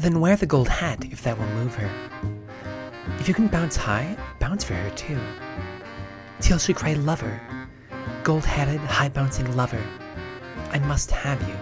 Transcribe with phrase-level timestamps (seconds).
[0.00, 1.90] Then wear the gold hat if that will move her.
[3.18, 5.20] If you can bounce high, bounce for her too.
[6.40, 7.38] Till she cry lover.
[8.24, 9.84] Gold hatted, high bouncing lover.
[10.72, 11.54] I must have you.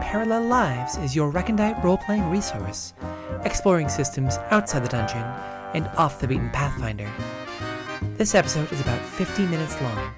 [0.00, 2.94] Parallel Lives is your recondite role playing resource,
[3.44, 5.24] exploring systems outside the dungeon
[5.74, 7.10] and off the beaten Pathfinder.
[8.18, 10.14] This episode is about 50 minutes long.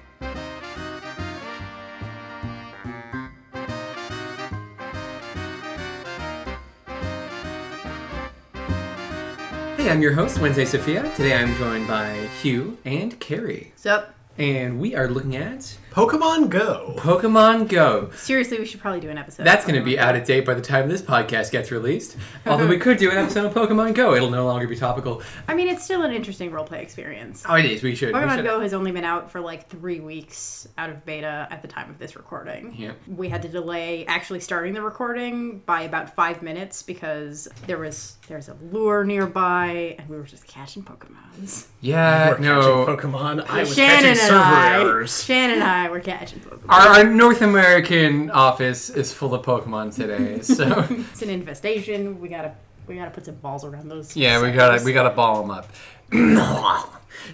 [9.77, 11.03] Hey, I'm your host, Wednesday Sophia.
[11.15, 13.71] Today I'm joined by Hugh and Carrie.
[13.75, 14.13] Sup?
[14.37, 16.93] And we are looking at Pokemon Go.
[16.97, 18.09] Pokemon Go.
[18.17, 19.45] Seriously, we should probably do an episode.
[19.45, 22.17] That's going to be out of date by the time this podcast gets released.
[22.45, 24.13] Although we could do an episode of Pokemon Go.
[24.13, 25.21] It'll no longer be topical.
[25.47, 27.43] I mean, it's still an interesting roleplay experience.
[27.47, 27.81] Oh, it is.
[27.81, 28.13] We should.
[28.13, 28.43] we Pokemon should.
[28.43, 31.89] Go has only been out for like three weeks out of beta at the time
[31.89, 32.75] of this recording.
[32.77, 32.91] Yeah.
[33.07, 38.17] We had to delay actually starting the recording by about five minutes because there was
[38.27, 41.67] there's a lure nearby and we were just catching Pokemons.
[41.79, 42.85] Yeah, We're no.
[42.85, 43.45] catching Pokemon.
[43.47, 45.23] I was Shannon catching and server I, errors.
[45.23, 46.69] Shannon and I were catching Pokemon.
[46.69, 52.19] Our, our North American office is full of Pokemon today, so It's an infestation.
[52.19, 52.53] We gotta
[52.87, 54.15] we gotta put some balls around those.
[54.15, 55.69] yeah, we gotta we gotta ball them up.
[56.11, 56.89] I'm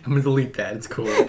[0.05, 0.75] gonna delete that.
[0.75, 1.05] It's cool.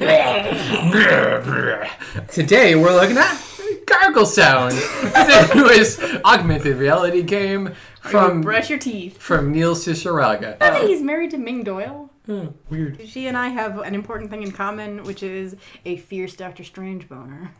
[2.29, 3.43] Today we're looking at
[3.87, 4.75] gargle sound.
[4.77, 9.19] it was augmented reality game from brush your teeth.
[9.19, 10.57] from Neil Ciceraga.
[10.61, 12.11] I think he's married to Ming Doyle.
[12.27, 13.01] Weird.
[13.09, 17.09] She and I have an important thing in common, which is a fierce Doctor Strange
[17.09, 17.51] boner.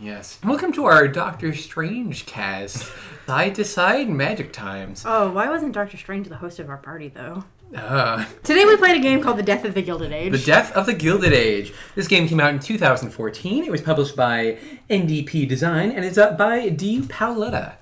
[0.00, 0.38] Yes.
[0.44, 2.92] Welcome to our Doctor Strange cast.
[3.26, 5.02] Side to side magic times.
[5.04, 7.44] Oh, why wasn't Doctor Strange the host of our party, though?
[7.76, 10.32] Uh, Today we played a game called The Death of the Gilded Age.
[10.32, 11.72] The Death of the Gilded Age.
[11.94, 13.64] This game came out in 2014.
[13.64, 17.02] It was published by NDP Design and it's up by D.
[17.02, 17.74] Paoletta.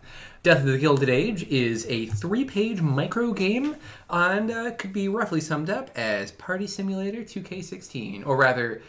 [0.42, 3.76] Death of the Gilded Age is a three-page micro game
[4.08, 8.80] and uh, could be roughly summed up as Party Simulator 2K16, or rather,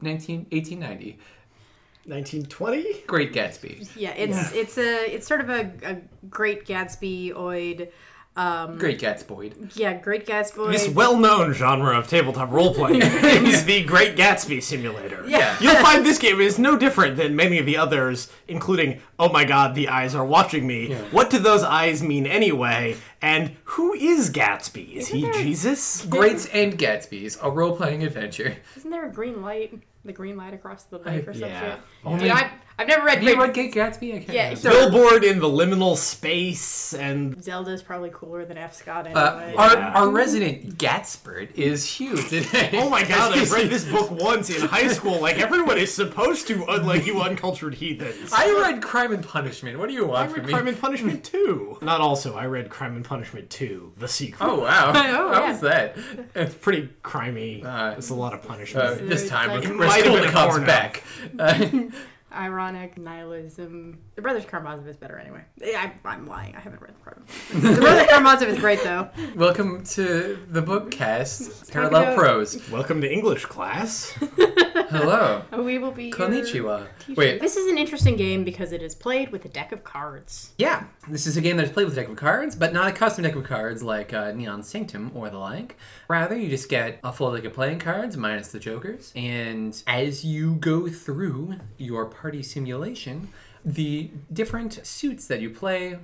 [0.00, 1.18] 19, 1890.
[2.06, 3.02] 1920?
[3.06, 3.88] Great Gatsby.
[3.94, 5.96] yeah, it's it's a it's sort of a, a
[6.28, 7.90] Great Gatsby oid.
[8.36, 9.76] Um, Great Gatsboyd.
[9.76, 10.70] yeah, Great Gatsby.
[10.70, 15.24] This well-known genre of tabletop role-playing is the Great Gatsby simulator.
[15.26, 15.56] Yeah.
[15.60, 19.44] You'll find this game is no different than many of the others, including, oh my
[19.44, 20.94] god, the eyes are watching me.
[21.10, 22.96] What do those eyes mean anyway?
[23.20, 24.94] And who is Gatsby?
[24.94, 26.06] Is he there- Jesus?
[26.06, 28.56] Greats and Gatsby's, a role-playing adventure.
[28.76, 29.82] Isn't there a green light?
[30.04, 31.60] The green light across the lake or some yeah.
[31.72, 31.80] shit.
[32.04, 33.46] Only- Dude, I, I've never read Have you Great.
[33.48, 34.14] read Great Gatsby?
[34.14, 34.70] I can't Yeah, remember.
[34.90, 38.74] Billboard in the liminal space and Zelda's probably cooler than F.
[38.74, 39.92] Scott Uh, our, Yeah.
[39.94, 42.70] our resident Gatsbird is huge today.
[42.80, 46.46] Oh my god, I read this book once in high school, like everyone is supposed
[46.48, 48.32] to, unlike you uncultured heathens.
[48.32, 49.78] I read Crime and Punishment.
[49.78, 50.52] What do you I want from read me?
[50.54, 51.76] Crime and Punishment too.
[51.82, 53.92] Not also, I read Crime and Punishment too.
[53.98, 54.46] the sequel.
[54.50, 54.90] Oh wow!
[54.96, 55.50] Oh, How yeah.
[55.52, 55.96] was that?
[56.34, 57.62] It's pretty crimey.
[57.62, 59.08] Uh, it's a lot of Uh, punishment.
[59.08, 60.66] this time, like- we're It we're might have been the a cops porno.
[60.66, 61.02] back.
[62.32, 63.98] Ironic nihilism.
[64.14, 65.42] The Brothers Karamazov is better anyway.
[65.62, 66.54] I, I'm lying.
[66.54, 67.24] I haven't read the Brothers.
[67.76, 69.08] the Brothers Karamazov is great though.
[69.34, 72.70] welcome to the bookcast, talk Parallel about- Prose.
[72.70, 74.10] Welcome to English class.
[74.90, 76.06] Hello, We will be.
[76.06, 76.86] your konnichiwa.
[77.16, 80.52] Wait, This is an interesting game because it is played with a deck of cards.
[80.58, 82.88] yeah, this is a game that is played with a deck of cards, but not
[82.88, 85.76] a custom deck of cards like uh, Neon Sanctum or the like.
[86.08, 90.24] Rather, you just get a full deck of playing cards minus the jokers, and as
[90.24, 93.28] you go through your party simulation,
[93.64, 95.98] the different suits that you play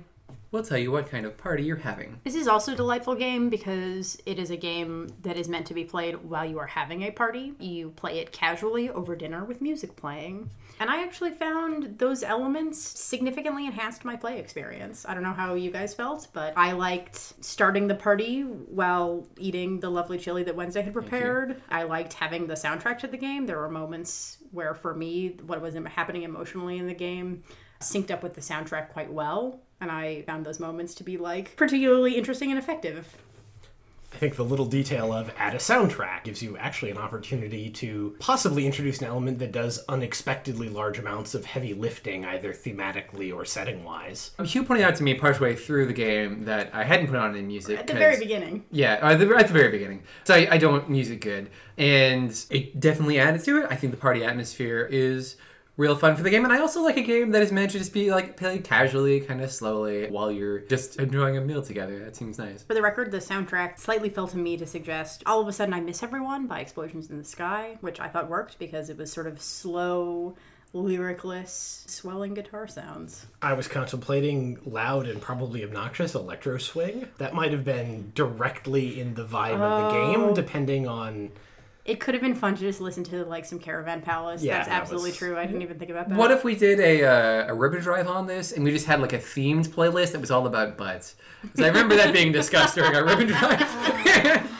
[0.51, 2.19] will tell you what kind of party you're having.
[2.23, 5.73] This is also a delightful game because it is a game that is meant to
[5.73, 7.53] be played while you are having a party.
[7.59, 10.49] You play it casually over dinner with music playing.
[10.79, 15.05] And I actually found those elements significantly enhanced my play experience.
[15.07, 19.79] I don't know how you guys felt, but I liked starting the party while eating
[19.79, 21.61] the lovely chili that Wednesday had prepared.
[21.69, 23.47] I liked having the soundtrack to the game.
[23.47, 27.43] There were moments where, for me, what was happening emotionally in the game
[27.79, 29.61] synced up with the soundtrack quite well.
[29.79, 33.15] And I found those moments to be like particularly interesting and effective.
[34.13, 38.15] I think the little detail of add a soundtrack gives you actually an opportunity to
[38.19, 43.43] possibly introduce an element that does unexpectedly large amounts of heavy lifting, either thematically or
[43.43, 44.31] setting wise.
[44.39, 47.31] Um, Hugh pointed out to me partway through the game that I hadn't put on
[47.31, 47.77] any music.
[47.79, 48.63] At the very beginning.
[48.71, 50.03] Yeah, at the, at the very beginning.
[50.23, 53.67] So I, I don't music good, and it definitely added to it.
[53.69, 55.35] I think the party atmosphere is
[55.77, 56.43] real fun for the game.
[56.43, 59.21] And I also like a game that is meant to just be like played casually,
[59.21, 61.99] kind of slowly, while you're just enjoying a meal together.
[61.99, 62.63] That seems nice.
[62.63, 65.73] For the record, the soundtrack slightly fell to me to suggest All of a Sudden
[65.73, 69.11] I Miss Everyone by Explosions in the Sky, which I thought worked because it was
[69.11, 70.35] sort of slow,
[70.73, 73.27] lyricless, swelling guitar sounds.
[73.41, 77.07] I was contemplating loud and probably obnoxious electro swing.
[77.19, 80.11] That might have been directly in the vibe of the Oh.
[80.25, 81.31] game, depending on.
[81.87, 84.43] It could have been fun to just listen to like some Caravan Palace.
[84.43, 85.37] Yeah, That's that absolutely was- true.
[85.37, 86.17] I didn't even think about that.
[86.17, 88.99] What if we did a uh, a ribbon drive on this, and we just had
[89.01, 91.15] like a themed playlist that was all about butts?
[91.41, 94.43] 'Cause I remember that being discussed during our ribbon drive.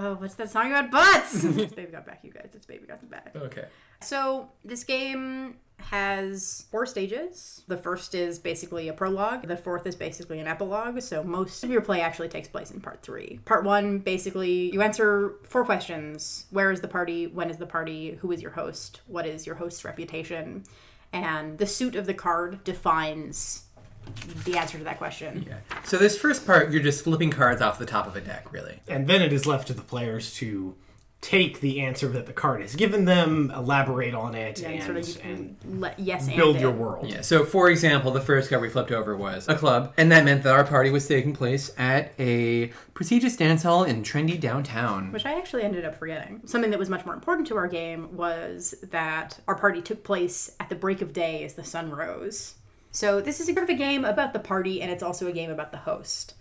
[0.00, 1.42] Oh, what's that song about butts?
[1.44, 2.50] it's Baby Got Back, you guys.
[2.54, 3.32] It's Baby Got the Back.
[3.34, 3.64] okay.
[4.00, 7.62] So this game has four stages.
[7.68, 9.46] The first is basically a prologue.
[9.46, 11.00] The fourth is basically an epilogue.
[11.00, 13.40] So most of your play actually takes place in part three.
[13.44, 17.26] Part one, basically, you answer four questions: Where is the party?
[17.26, 18.18] When is the party?
[18.20, 19.00] Who is your host?
[19.06, 20.64] What is your host's reputation?
[21.12, 23.64] And the suit of the card defines
[24.44, 25.44] the answer to that question.
[25.48, 25.58] Yeah.
[25.84, 28.80] So this first part, you're just flipping cards off the top of a deck, really.
[28.88, 30.74] And then it is left to the players to
[31.20, 34.96] take the answer that the card has given them, elaborate on it, And and, sort
[34.96, 36.60] of you and can let yes and build it.
[36.62, 37.08] your world.
[37.08, 37.22] Yeah.
[37.22, 40.44] So, for example, the first card we flipped over was a club, and that meant
[40.44, 45.10] that our party was taking place at a prestigious dance hall in trendy downtown.
[45.10, 46.40] which I actually ended up forgetting.
[46.46, 50.52] Something that was much more important to our game was that our party took place
[50.60, 52.54] at the break of day as the sun rose.
[52.92, 55.32] So this is a sort of a game about the party, and it's also a
[55.32, 56.34] game about the host.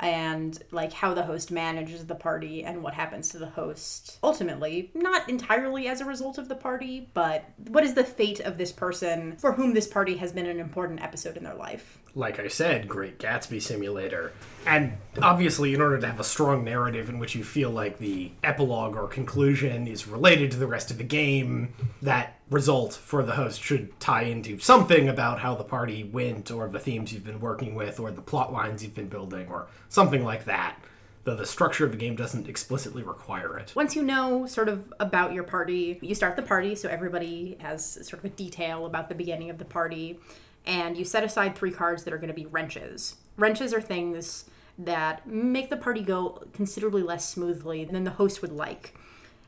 [0.00, 4.90] And like how the host manages the party and what happens to the host ultimately,
[4.94, 8.72] not entirely as a result of the party, but what is the fate of this
[8.72, 11.98] person for whom this party has been an important episode in their life.
[12.14, 14.32] Like I said, Great Gatsby Simulator.
[14.66, 18.30] And obviously, in order to have a strong narrative in which you feel like the
[18.42, 21.72] epilogue or conclusion is related to the rest of the game,
[22.02, 26.68] that result for the host should tie into something about how the party went, or
[26.68, 30.24] the themes you've been working with, or the plot lines you've been building, or something
[30.24, 30.76] like that.
[31.24, 33.74] Though the structure of the game doesn't explicitly require it.
[33.76, 38.06] Once you know sort of about your party, you start the party, so everybody has
[38.08, 40.18] sort of a detail about the beginning of the party,
[40.66, 43.16] and you set aside three cards that are going to be wrenches.
[43.36, 44.44] Wrenches are things
[44.78, 48.94] that make the party go considerably less smoothly than the host would like.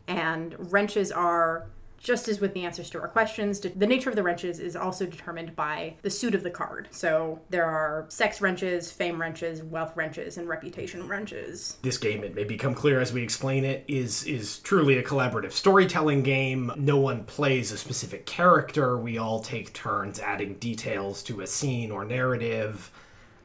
[0.06, 1.66] And wrenches are
[2.02, 5.06] just as with the answers to our questions, the nature of the wrenches is also
[5.06, 6.88] determined by the suit of the card.
[6.90, 11.76] So there are sex wrenches, fame wrenches, wealth wrenches, and reputation wrenches.
[11.82, 15.52] this game it may become clear as we explain it is is truly a collaborative
[15.52, 21.40] storytelling game no one plays a specific character we all take turns adding details to
[21.40, 22.90] a scene or narrative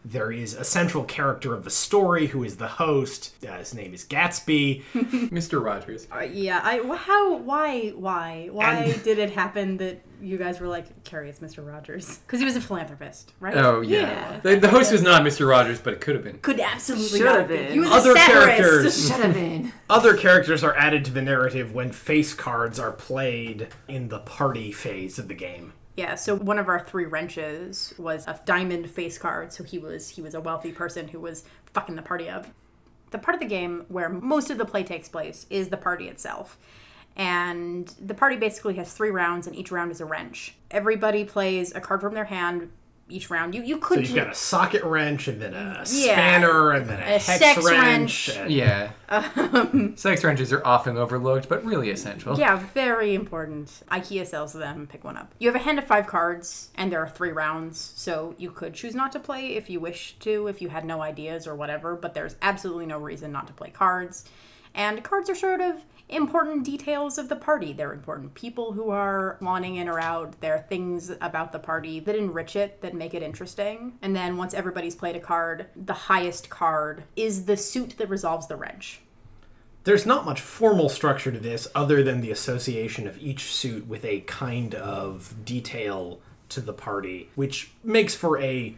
[0.10, 3.94] there is a central character of the story who is the host uh, his name
[3.94, 5.64] is gatsby Mr.
[5.64, 6.08] Rogers.
[6.14, 10.68] Uh, yeah, I how why why why And- did it happen that you guys were
[10.68, 11.64] like Carrie, it's Mr.
[11.66, 13.56] Rogers because he was a philanthropist, right?
[13.56, 14.40] Oh, yeah.
[14.42, 15.48] The, the host was not Mr.
[15.48, 16.40] Rogers, but it could have been.
[16.40, 17.58] could absolutely Should not have be.
[17.58, 17.72] been.
[17.74, 19.08] He was Other a characters.
[19.10, 19.72] Should have been.
[19.90, 24.72] other characters are added to the narrative when face cards are played in the party
[24.72, 29.18] phase of the game Yeah, so one of our three wrenches was a diamond face
[29.18, 32.46] card, so he was he was a wealthy person who was fucking the party up.
[33.10, 36.08] The part of the game where most of the play takes place is the party
[36.08, 36.60] itself.
[37.16, 40.56] And the party basically has three rounds and each round is a wrench.
[40.70, 42.70] Everybody plays a card from their hand
[43.10, 43.56] each round.
[43.56, 46.14] You you so could you've got a socket wrench and then a Yeah.
[46.14, 48.30] spanner and then a, A hex sex wrench, wrench.
[48.38, 48.92] and- Yeah.
[49.10, 52.38] Um, sex wrenches are often overlooked, but really essential.
[52.38, 53.84] Yeah, very important.
[53.90, 54.88] IKEA sells them.
[54.88, 55.34] Pick one up.
[55.40, 58.74] You have a hand of five cards, and there are three rounds, so you could
[58.74, 61.96] choose not to play if you wish to, if you had no ideas or whatever,
[61.96, 64.26] but there's absolutely no reason not to play cards.
[64.76, 65.78] And cards are sort of
[66.10, 67.74] important details of the party.
[67.74, 70.40] They're important people who are wanting in or out.
[70.40, 73.98] There are things about the party that enrich it, that make it interesting.
[74.02, 78.48] And then once everybody's played a card, the highest card is the suit that resolves
[78.48, 79.02] the wrench.
[79.84, 84.04] There's not much formal structure to this other than the association of each suit with
[84.04, 88.76] a kind of detail to the party, which makes for a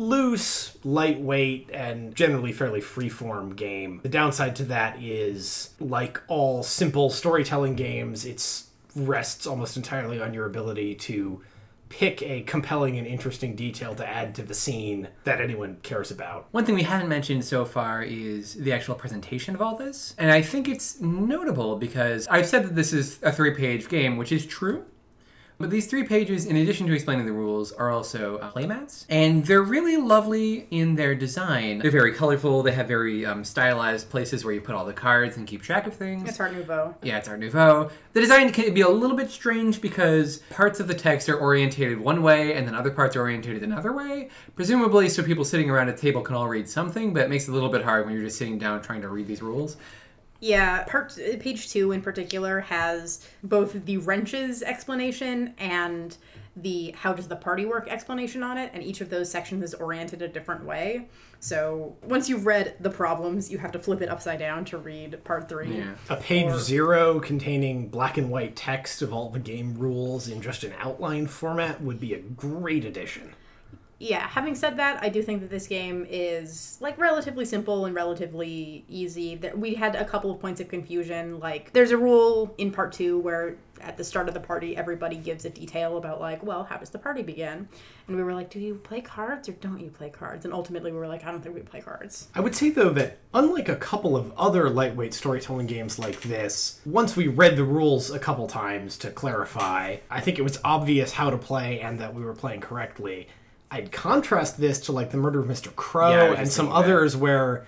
[0.00, 4.00] loose, lightweight, and generally fairly freeform game.
[4.02, 8.62] The downside to that is, like all simple storytelling games, it
[8.96, 11.42] rests almost entirely on your ability to
[11.90, 16.46] pick a compelling and interesting detail to add to the scene that anyone cares about.
[16.52, 20.14] One thing we haven't mentioned so far is the actual presentation of all this.
[20.16, 24.16] And I think it's notable because I've said that this is a three page game,
[24.16, 24.84] which is true.
[25.60, 29.04] But these three pages, in addition to explaining the rules, are also uh, playmats.
[29.10, 31.80] And they're really lovely in their design.
[31.80, 35.36] They're very colorful, they have very um, stylized places where you put all the cards
[35.36, 36.26] and keep track of things.
[36.26, 36.94] It's Art Nouveau.
[37.02, 37.90] Yeah, it's Art Nouveau.
[38.14, 42.00] The design can be a little bit strange because parts of the text are orientated
[42.00, 44.30] one way and then other parts are orientated another way.
[44.56, 47.50] Presumably, so people sitting around a table can all read something, but it makes it
[47.50, 49.76] a little bit hard when you're just sitting down trying to read these rules.
[50.40, 56.16] Yeah, part page two in particular has both the wrenches explanation and
[56.56, 59.74] the how does the party work explanation on it, and each of those sections is
[59.74, 61.08] oriented a different way.
[61.38, 65.22] So once you've read the problems, you have to flip it upside down to read
[65.24, 65.76] part three.
[65.78, 65.92] Yeah.
[66.08, 70.42] A page Or- zero containing black and white text of all the game rules in
[70.42, 73.34] just an outline format would be a great addition.
[74.00, 77.94] Yeah having said that i do think that this game is like relatively simple and
[77.94, 79.36] relatively easy.
[79.36, 82.92] That we had a couple of points of confusion like there's a rule in part
[82.92, 86.64] two where at the start of the party everybody gives a detail about like well
[86.64, 87.68] how does the party begin?
[88.08, 90.44] And we were like do you play cards or don't you play cards?
[90.44, 92.28] And ultimately we were like i don't think we play cards.
[92.34, 96.80] I would say, though, that unlike a couple of other lightweight storytelling games like this,
[96.84, 101.12] once we read the rules a couple times to clarify, I think it was obvious
[101.12, 103.28] how to play and that we were playing correctly.
[103.70, 105.74] I'd contrast this to like the Murder of Mr.
[105.74, 106.88] Crow Yeah, and some thinking that.
[106.88, 107.66] others where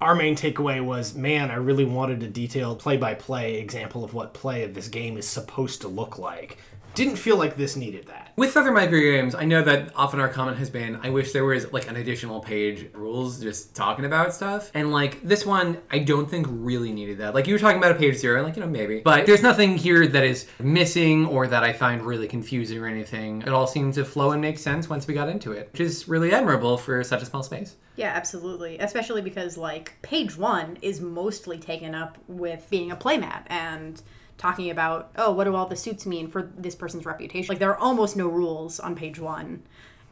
[0.00, 4.64] our main takeaway was, man, I really wanted a detailed play-by-play example of what play
[4.64, 6.58] of this game is supposed to look like.
[6.94, 8.32] Didn't feel like this needed that.
[8.36, 11.44] With other micro games, I know that often our comment has been, I wish there
[11.44, 14.70] was like an additional page rules just talking about stuff.
[14.74, 17.34] And like this one, I don't think really needed that.
[17.34, 19.00] Like you were talking about a page zero, like, you know, maybe.
[19.00, 23.42] But there's nothing here that is missing or that I find really confusing or anything.
[23.42, 26.08] It all seemed to flow and make sense once we got into it, which is
[26.08, 27.76] really admirable for such a small space.
[27.96, 28.78] Yeah, absolutely.
[28.78, 34.02] Especially because like page one is mostly taken up with being a playmat and
[34.38, 37.48] talking about oh, what do all the suits mean for this person's reputation?
[37.48, 39.62] Like there are almost no rules on page one.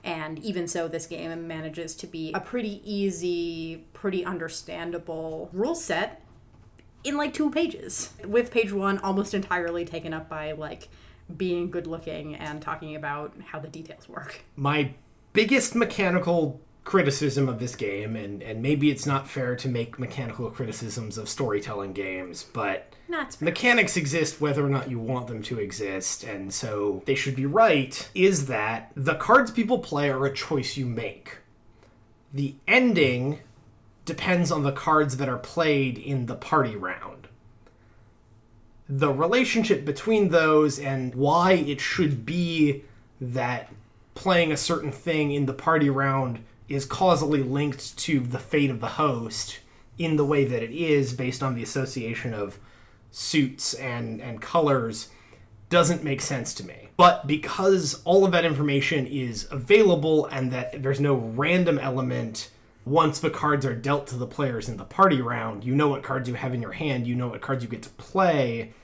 [0.04, 6.22] And even so, this game manages to be a pretty easy, pretty understandable rule set
[7.04, 8.10] in like two pages.
[8.24, 10.88] With page one almost entirely taken up by like
[11.36, 14.42] being good looking and talking about how the details work.
[14.56, 14.92] my
[15.32, 20.50] biggest mechanical criticism of this game, and, and maybe it's not fair to make mechanical
[20.50, 25.58] criticisms of storytelling games, but That's mechanics exist whether or not you want them to
[25.58, 30.32] exist, and so they should be right, is that the cards people play are a
[30.32, 31.38] choice you make.
[32.32, 33.40] The ending
[34.04, 37.28] depends on the cards that are played in the party round.
[38.88, 42.84] The relationship between those and why it should be
[43.20, 43.72] that
[44.14, 48.80] playing a certain thing in the party round is causally linked to the fate of
[48.80, 49.60] the host
[49.98, 52.58] in the way that it is based on the association of
[53.12, 55.08] suits and and colors
[55.68, 56.88] doesn't make sense to me.
[56.96, 62.50] But because all of that information is available and that there's no random element
[62.84, 66.02] once the cards are dealt to the players in the party round, you know what
[66.02, 68.74] cards you have in your hand, you know what cards you get to play,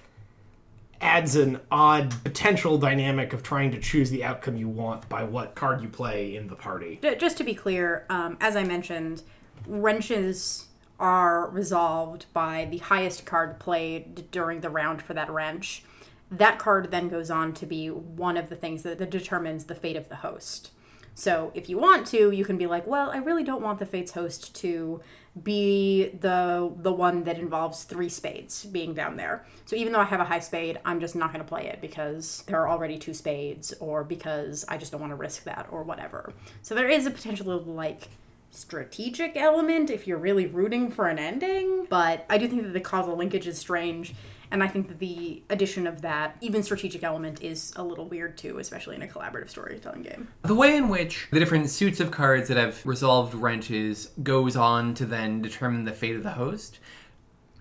[1.00, 5.54] adds an odd potential dynamic of trying to choose the outcome you want by what
[5.54, 6.98] card you play in the party.
[7.18, 9.22] Just to be clear, um, as I mentioned,
[9.66, 10.67] wrenches
[10.98, 15.82] are resolved by the highest card played during the round for that wrench.
[16.30, 19.74] That card then goes on to be one of the things that, that determines the
[19.74, 20.70] fate of the host.
[21.14, 23.86] So if you want to, you can be like, well, I really don't want the
[23.86, 25.00] fate's host to
[25.42, 29.44] be the the one that involves three spades being down there.
[29.64, 31.80] So even though I have a high spade, I'm just not going to play it
[31.80, 35.66] because there are already two spades or because I just don't want to risk that
[35.70, 36.32] or whatever.
[36.62, 38.08] So there is a potential like
[38.50, 42.80] strategic element if you're really rooting for an ending, but I do think that the
[42.80, 44.14] causal linkage is strange
[44.50, 48.38] and I think that the addition of that even strategic element is a little weird
[48.38, 50.28] too, especially in a collaborative storytelling game.
[50.42, 54.94] The way in which the different suits of cards that have resolved wrenches goes on
[54.94, 56.78] to then determine the fate of the host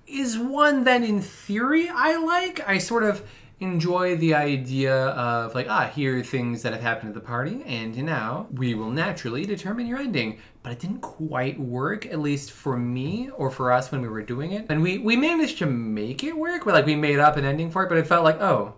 [0.07, 2.65] is one that, in theory, I like.
[2.65, 3.27] I sort of
[3.59, 7.63] enjoy the idea of, like, ah, here are things that have happened at the party,
[7.65, 10.37] and now we will naturally determine your ending.
[10.63, 14.21] But it didn't quite work, at least for me or for us when we were
[14.21, 14.65] doing it.
[14.69, 17.71] And we, we managed to make it work, but like we made up an ending
[17.71, 18.75] for it, but it felt like, oh,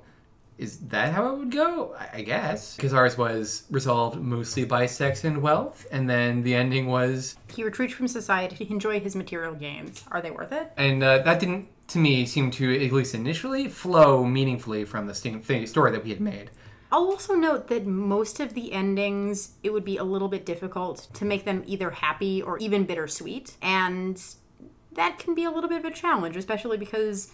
[0.57, 1.95] is that how it would go?
[1.97, 2.75] I- I guess.
[2.75, 7.37] Because ours was resolved mostly by sex and wealth, and then the ending was.
[7.47, 10.03] He retreats from society to enjoy his material gains.
[10.11, 10.71] Are they worth it?
[10.77, 15.13] And uh, that didn't, to me, seem to, at least initially, flow meaningfully from the
[15.13, 16.51] st- thing, story that we had made.
[16.91, 21.07] I'll also note that most of the endings, it would be a little bit difficult
[21.13, 23.53] to make them either happy or even bittersweet.
[23.61, 24.21] And
[24.93, 27.31] that can be a little bit of a challenge, especially because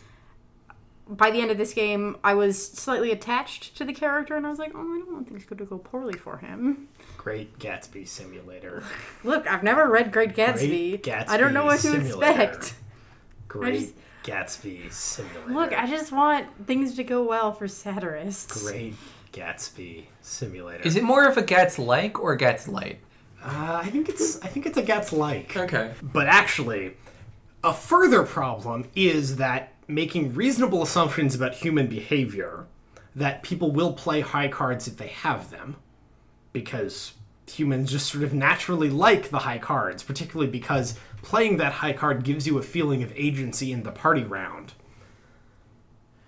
[1.07, 4.49] by the end of this game, I was slightly attached to the character, and I
[4.49, 6.89] was like, oh, I don't want things to go poorly for him.
[7.17, 8.83] Great Gatsby Simulator.
[9.23, 11.01] Look, I've never read Great Gatsby.
[11.03, 11.95] Great I don't know Gatsby what to
[12.27, 12.75] expect.
[13.47, 13.93] Great just-
[14.25, 15.53] Gatsby Simulator.
[15.53, 18.63] Look, I just want things to go well for satirists.
[18.63, 18.95] Great
[19.31, 20.83] Gatsby Simulator.
[20.83, 22.99] Is it more of a Gats like or Gats light?
[23.43, 25.55] Uh, I think it's I think it's a Gats like.
[25.55, 25.93] Okay.
[26.01, 26.97] But actually,
[27.63, 32.65] a further problem is that making reasonable assumptions about human behavior
[33.15, 35.75] that people will play high cards if they have them
[36.51, 37.13] because
[37.47, 42.23] humans just sort of naturally like the high cards, particularly because playing that high card
[42.23, 44.73] gives you a feeling of agency in the party round.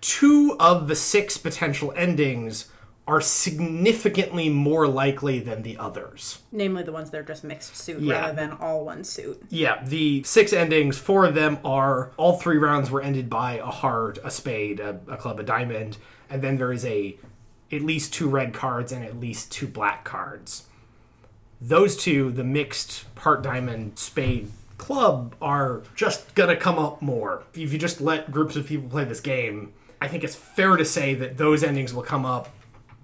[0.01, 2.69] Two of the six potential endings
[3.07, 6.39] are significantly more likely than the others.
[6.51, 8.19] Namely, the ones that are just mixed suit Yeah.
[8.19, 9.41] rather than all one suit.
[9.49, 13.65] Yeah, the six endings, four of them are all three rounds were ended by a
[13.67, 15.97] heart, a spade, a, a club, a diamond,
[16.29, 17.15] and then there is a
[17.71, 20.63] at least two red cards and at least two black cards.
[21.61, 27.43] Those two, the mixed heart, diamond, spade, club, are just gonna come up more.
[27.53, 30.85] If you just let groups of people play this game, I think it's fair to
[30.85, 32.49] say that those endings will come up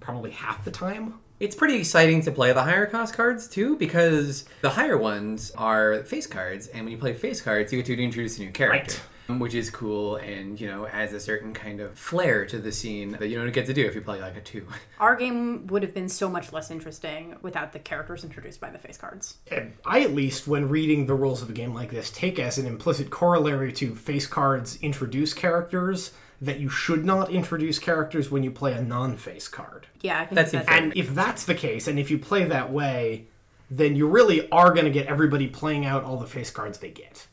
[0.00, 1.14] probably half the time.
[1.40, 6.04] It's pretty exciting to play the higher cost cards too, because the higher ones are
[6.04, 8.96] face cards, and when you play face cards, you get to introduce a new character.
[9.26, 13.12] Which is cool and, you know, adds a certain kind of flair to the scene
[13.12, 14.66] that you don't get to do if you play like a two.
[15.00, 18.78] Our game would have been so much less interesting without the characters introduced by the
[18.78, 19.38] face cards.
[19.50, 22.58] And I, at least, when reading the rules of a game like this, take as
[22.58, 28.42] an implicit corollary to face cards introduce characters that you should not introduce characters when
[28.42, 29.86] you play a non face card.
[30.02, 30.82] Yeah, I think That's that's, infair.
[30.82, 33.26] And if that's the case, and if you play that way,
[33.70, 36.90] then you really are going to get everybody playing out all the face cards they
[36.90, 37.26] get.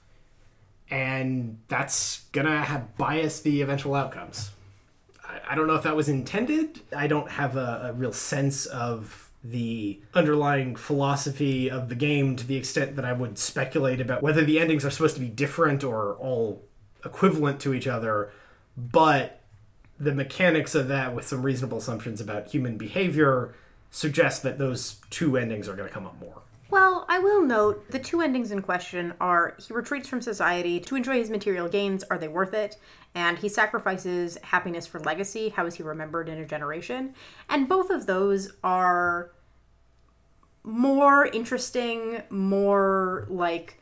[0.91, 4.51] And that's to have bias the eventual outcomes.
[5.23, 6.81] I, I don't know if that was intended.
[6.95, 12.45] I don't have a, a real sense of the underlying philosophy of the game to
[12.45, 15.83] the extent that I would speculate about whether the endings are supposed to be different
[15.83, 16.63] or all
[17.03, 18.31] equivalent to each other.
[18.77, 19.39] But
[19.99, 23.55] the mechanics of that with some reasonable assumptions about human behavior
[23.89, 26.41] suggest that those two endings are going to come up more.
[26.71, 30.95] Well, I will note the two endings in question are he retreats from society to
[30.95, 32.05] enjoy his material gains.
[32.05, 32.77] Are they worth it?
[33.13, 35.49] And he sacrifices happiness for legacy.
[35.49, 37.13] How is he remembered in a generation?
[37.49, 39.31] And both of those are
[40.63, 43.81] more interesting, more like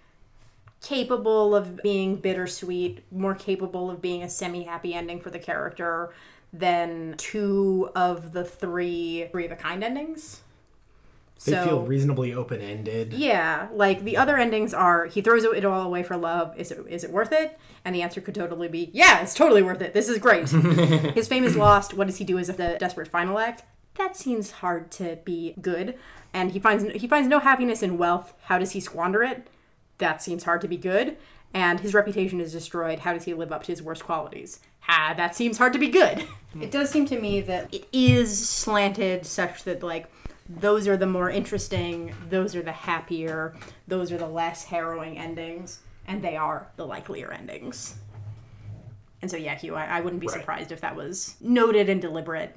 [0.82, 6.12] capable of being bittersweet, more capable of being a semi happy ending for the character
[6.52, 10.42] than two of the three three of a kind endings.
[11.46, 13.14] They feel reasonably open ended.
[13.14, 16.58] Yeah, like the other endings are he throws it all away for love.
[16.58, 17.58] Is it is it worth it?
[17.86, 19.94] And the answer could totally be yeah, it's totally worth it.
[19.94, 20.50] This is great.
[20.50, 21.94] His fame is lost.
[21.94, 23.64] What does he do as the desperate final act?
[23.96, 25.98] That seems hard to be good.
[26.34, 28.34] And he finds he finds no happiness in wealth.
[28.44, 29.48] How does he squander it?
[29.98, 31.18] That seems hard to be good.
[31.54, 33.00] And his reputation is destroyed.
[33.00, 34.60] How does he live up to his worst qualities?
[34.82, 36.26] Ha, that seems hard to be good.
[36.60, 40.10] It does seem to me that it is slanted such that like
[40.50, 43.56] those are the more interesting, those are the happier,
[43.88, 47.96] those are the less harrowing endings, and they are the likelier endings.
[49.22, 50.40] And so, yeah, Hugh, I, I wouldn't be Right.
[50.40, 52.56] surprised if that was noted and deliberate.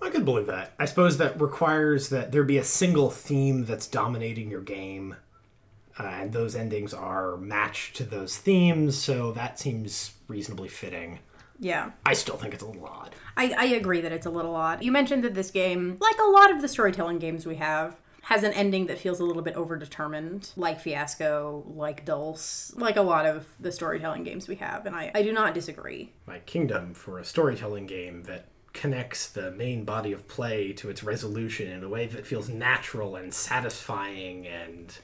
[0.00, 0.72] I could believe that.
[0.78, 5.16] I suppose that requires that there be a single theme that's dominating your game,
[5.98, 11.18] uh, and those endings are matched to those themes, so that seems reasonably fitting.
[11.58, 11.90] Yeah.
[12.06, 13.14] I still think it's a little odd.
[13.36, 14.82] I, I agree that it's a little odd.
[14.82, 18.42] You mentioned that this game, like a lot of the storytelling games we have, has
[18.42, 23.24] an ending that feels a little bit overdetermined, like Fiasco, like Dulce, like a lot
[23.24, 26.12] of the storytelling games we have, and I, I do not disagree.
[26.26, 31.02] My Kingdom for a storytelling game that connects the main body of play to its
[31.02, 34.98] resolution in a way that feels natural and satisfying and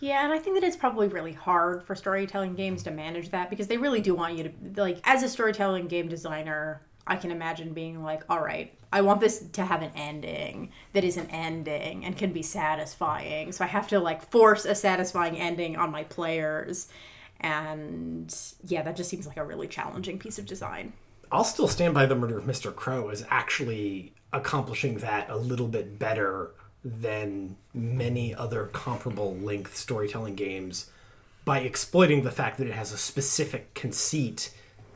[0.00, 3.50] Yeah, and I think that it's probably really hard for storytelling games to manage that
[3.50, 7.30] because they really do want you to like as a storytelling game designer, I can
[7.30, 11.28] imagine being like, "All right, I want this to have an ending that is an
[11.30, 13.52] ending and can be satisfying.
[13.52, 16.88] So I have to like force a satisfying ending on my players."
[17.40, 18.34] And
[18.66, 20.94] yeah, that just seems like a really challenging piece of design.
[21.32, 22.74] I'll still stand by the murder of Mr.
[22.74, 26.52] Crow as actually accomplishing that a little bit better
[26.84, 30.90] than many other comparable length storytelling games
[31.44, 34.54] by exploiting the fact that it has a specific conceit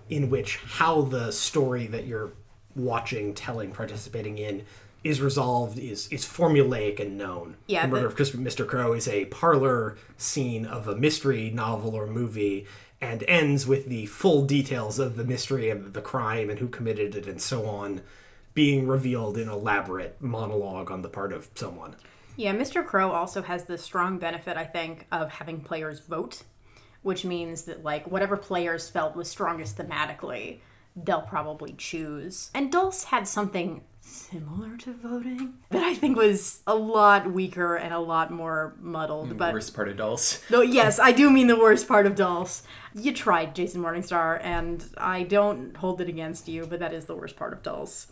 [0.08, 2.32] in which how the story that you're
[2.76, 4.64] watching, telling, participating in
[5.02, 7.56] is resolved is is formulaic and known.
[7.66, 8.66] Yeah, the murder of Mr.
[8.66, 12.66] Crow is a parlor scene of a mystery novel or movie,
[13.00, 17.14] and ends with the full details of the mystery of the crime and who committed
[17.14, 18.00] it and so on,
[18.54, 21.96] being revealed in elaborate monologue on the part of someone.
[22.36, 22.84] Yeah, Mr.
[22.84, 26.42] Crow also has the strong benefit, I think, of having players vote,
[27.02, 30.58] which means that, like, whatever players felt was strongest thematically,
[30.96, 32.50] they'll probably choose.
[32.54, 37.94] And Dulce had something similar to voting that I think was a lot weaker and
[37.94, 39.36] a lot more muddled.
[39.38, 40.42] But the Worst part of Dulce.
[40.50, 42.62] no, yes, I do mean the worst part of Dulce.
[42.94, 47.16] You tried, Jason Morningstar, and I don't hold it against you, but that is the
[47.16, 48.08] worst part of Dulce.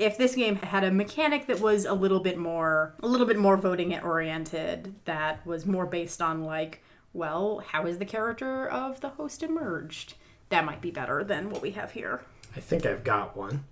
[0.00, 3.36] If this game had a mechanic that was a little bit more, a little bit
[3.36, 6.82] more voting oriented, that was more based on like,
[7.12, 10.14] well, how is the character of the host emerged?
[10.48, 12.22] That might be better than what we have here.
[12.56, 13.64] I think I've got one.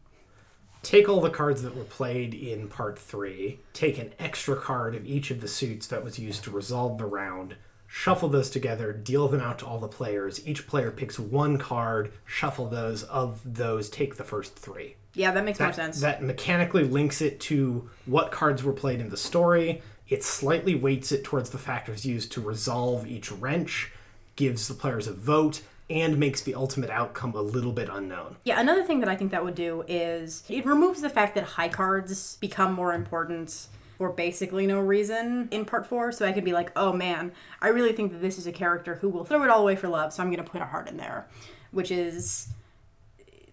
[0.82, 5.06] Take all the cards that were played in part three, take an extra card of
[5.06, 7.56] each of the suits that was used to resolve the round,
[7.88, 10.46] shuffle those together, deal them out to all the players.
[10.46, 14.94] Each player picks one card, shuffle those, of those, take the first three.
[15.14, 16.01] Yeah, that makes more sense.
[16.03, 19.83] that mechanically links it to what cards were played in the story.
[20.09, 23.90] It slightly weights it towards the factors used to resolve each wrench,
[24.37, 28.37] gives the players a vote, and makes the ultimate outcome a little bit unknown.
[28.44, 31.44] Yeah, another thing that I think that would do is it removes the fact that
[31.44, 36.12] high cards become more important for basically no reason in part four.
[36.12, 38.94] So I could be like, oh man, I really think that this is a character
[38.94, 40.88] who will throw it all away for love, so I'm going to put a heart
[40.88, 41.26] in there,
[41.72, 42.48] which is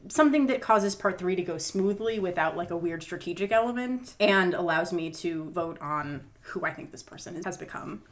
[0.07, 4.53] something that causes part three to go smoothly without like a weird strategic element and
[4.53, 8.03] allows me to vote on who I think this person has become.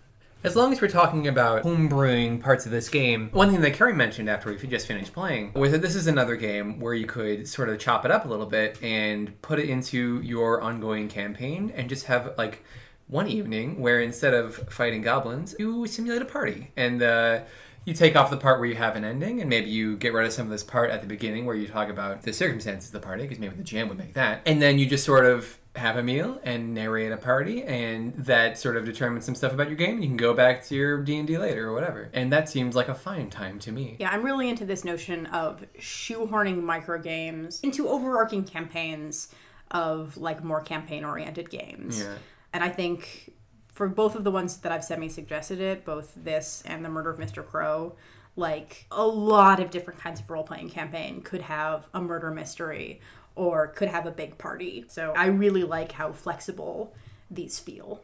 [0.44, 3.94] As long as we're talking about homebrewing parts of this game, one thing that Carrie
[3.94, 7.48] mentioned after we just finished playing was that this is another game where you could
[7.48, 11.72] sort of chop it up a little bit and put it into your ongoing campaign
[11.78, 12.62] and just have like
[13.08, 16.72] one evening where instead of fighting goblins, you simulate a party.
[16.76, 17.44] And uh,
[17.86, 20.26] you take off the part where you have an ending and maybe you get rid
[20.26, 23.02] of some of this part at the beginning where you talk about the circumstances of
[23.02, 25.58] the party because maybe the jam would make that, and then you just sort of
[25.76, 29.68] have a meal and narrate a party and that sort of determines some stuff about
[29.68, 32.76] your game you can go back to your d&d later or whatever and that seems
[32.76, 37.00] like a fine time to me Yeah, I'm really into this notion of shoehorning micro
[37.02, 39.30] games into overarching campaigns
[39.72, 42.00] of like more campaign oriented games.
[42.00, 42.16] Yeah.
[42.54, 43.34] And I think
[43.70, 47.10] for both of the ones that I've semi suggested it, both this and the Murder
[47.10, 47.46] of Mr.
[47.46, 47.96] Crow,
[48.36, 53.02] like a lot of different kinds of role playing campaign could have a murder mystery
[53.36, 54.86] or could have a big party.
[54.88, 56.94] So I really like how flexible
[57.30, 58.02] these feel.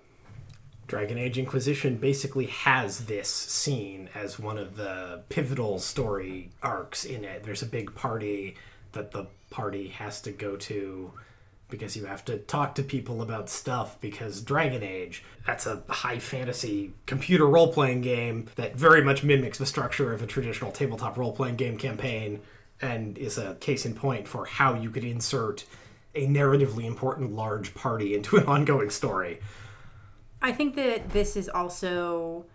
[0.88, 7.24] Dragon Age Inquisition basically has this scene as one of the pivotal story arcs in
[7.24, 7.44] it.
[7.44, 8.56] There's a big party
[8.94, 11.14] that the party has to go to
[11.70, 16.18] because you have to talk to people about stuff because Dragon Age, that's a high
[16.18, 21.18] fantasy computer role playing game that very much mimics the structure of a traditional tabletop
[21.18, 22.42] role playing game campaign
[22.82, 25.66] and is a case in point for how you could insert
[26.16, 29.40] a narratively important large party into an ongoing story.
[30.42, 32.46] I think that this is also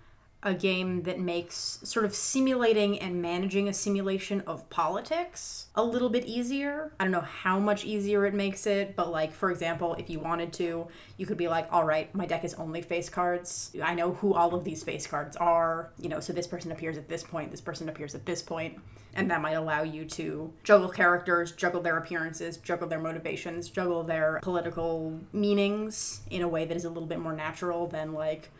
[0.45, 6.11] a game that makes sort of simulating and managing a simulation of politics a little
[6.11, 6.93] bit easier.
[7.01, 10.21] I don't know how much easier it makes it, but like for example, if you
[10.21, 13.75] wanted to, you could be like, "All right, my deck is only face cards.
[13.83, 16.99] I know who all of these face cards are, you know, so this person appears
[16.99, 18.79] at this point, this person appears at this point."
[19.17, 24.03] And that might allow you to juggle characters, juggle their appearances, juggle their motivations, juggle
[24.03, 28.51] their political meanings in a way that is a little bit more natural than like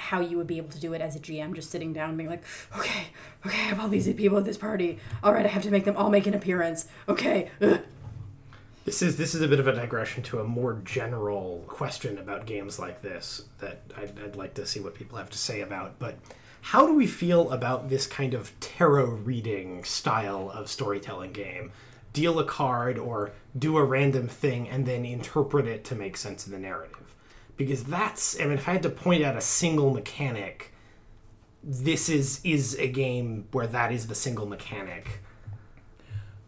[0.00, 2.18] how you would be able to do it as a GM, just sitting down and
[2.18, 2.42] being like,
[2.76, 3.04] okay,
[3.46, 4.98] okay, I have all these people at this party.
[5.22, 6.88] All right, I have to make them all make an appearance.
[7.08, 7.50] Okay.
[7.60, 7.80] ugh."
[8.86, 12.46] This is this is a bit of a digression to a more general question about
[12.46, 15.98] games like this that I'd, I'd like to see what people have to say about.
[15.98, 16.16] But
[16.62, 21.72] how do we feel about this kind of tarot reading style of storytelling game?
[22.12, 26.46] Deal a card or do a random thing and then interpret it to make sense
[26.46, 26.99] of the narrative.
[27.60, 30.72] Because that's I mean, if I had to point out a single mechanic,
[31.62, 35.20] this is is a game where that is the single mechanic.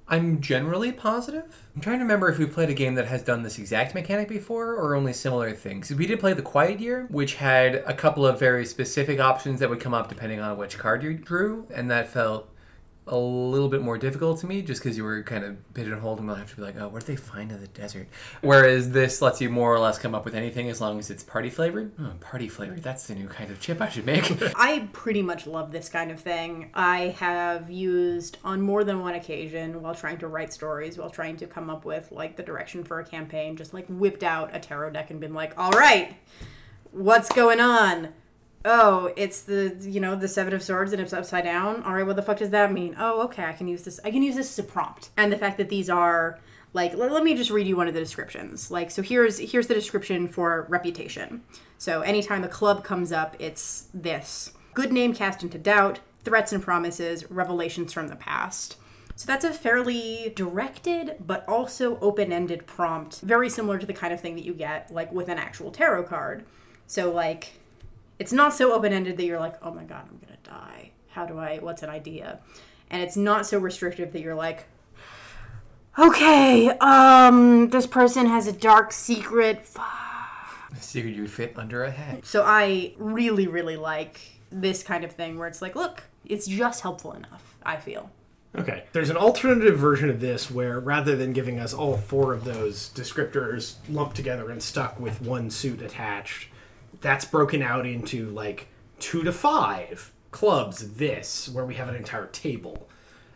[0.08, 3.42] i'm generally positive i'm trying to remember if we played a game that has done
[3.42, 7.34] this exact mechanic before or only similar things we did play the quiet year which
[7.34, 11.02] had a couple of very specific options that would come up depending on which card
[11.02, 12.48] you drew and that felt
[13.06, 16.28] a little bit more difficult to me just because you were kind of pigeonholed and
[16.28, 18.06] we'll have to be like, oh, do they find in the desert?
[18.42, 21.24] Whereas this lets you more or less come up with anything as long as it's
[21.24, 21.90] party flavored.
[21.98, 22.82] Oh, party flavored.
[22.82, 24.30] That's the new kind of chip I should make.
[24.56, 26.70] I pretty much love this kind of thing.
[26.74, 31.36] I have used on more than one occasion while trying to write stories, while trying
[31.38, 34.60] to come up with like the direction for a campaign, just like whipped out a
[34.60, 36.14] tarot deck and been like, all right,
[36.92, 38.10] what's going on?
[38.64, 41.82] Oh, it's the you know the seven of swords and it's upside down.
[41.82, 42.94] All right, what the fuck does that mean?
[42.98, 43.98] Oh, okay, I can use this.
[44.04, 45.10] I can use this as a prompt.
[45.16, 46.38] And the fact that these are
[46.72, 48.70] like, let, let me just read you one of the descriptions.
[48.70, 51.42] Like, so here's here's the description for reputation.
[51.78, 56.62] So anytime a club comes up, it's this good name cast into doubt, threats and
[56.62, 58.76] promises, revelations from the past.
[59.16, 64.20] So that's a fairly directed but also open-ended prompt, very similar to the kind of
[64.20, 66.44] thing that you get like with an actual tarot card.
[66.86, 67.60] So like
[68.18, 70.90] it's not so open-ended that you're like, "Oh my god, I'm going to die.
[71.10, 72.40] How do I what's an idea?"
[72.90, 74.66] And it's not so restrictive that you're like,
[75.98, 79.68] "Okay, um this person has a dark secret."
[80.74, 82.26] Figured you would fit under a hat.
[82.26, 84.20] So I really really like
[84.50, 88.10] this kind of thing where it's like, "Look, it's just helpful enough." I feel.
[88.58, 88.84] Okay.
[88.92, 92.90] There's an alternative version of this where rather than giving us all four of those
[92.94, 96.48] descriptors lumped together and stuck with one suit attached,
[97.02, 102.26] that's broken out into like two to five clubs, this, where we have an entire
[102.26, 102.88] table.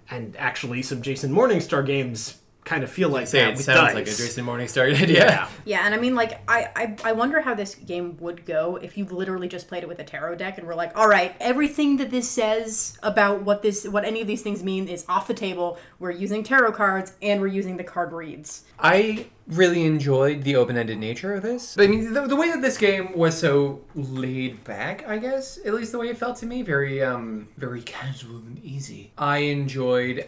[0.08, 3.78] And actually, some Jason Morningstar games kind of feel like Say that it with sounds
[3.80, 3.94] dice.
[3.94, 5.24] like a Jason Morningstar idea.
[5.24, 5.48] Yeah.
[5.64, 8.98] Yeah, and I mean, like, I, I I wonder how this game would go if
[8.98, 11.96] you literally just played it with a tarot deck and were like, all right, everything
[11.98, 15.34] that this says about what this, what any of these things mean is off the
[15.34, 15.78] table.
[16.00, 18.64] We're using tarot cards and we're using the card reads.
[18.78, 21.78] I really enjoyed the open-ended nature of this.
[21.78, 25.72] I mean, the, the way that this game was so laid back, I guess, at
[25.72, 29.12] least the way it felt to me, very, um, very casual and easy.
[29.16, 30.26] I enjoyed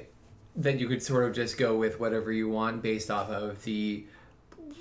[0.59, 4.05] that you could sort of just go with whatever you want based off of the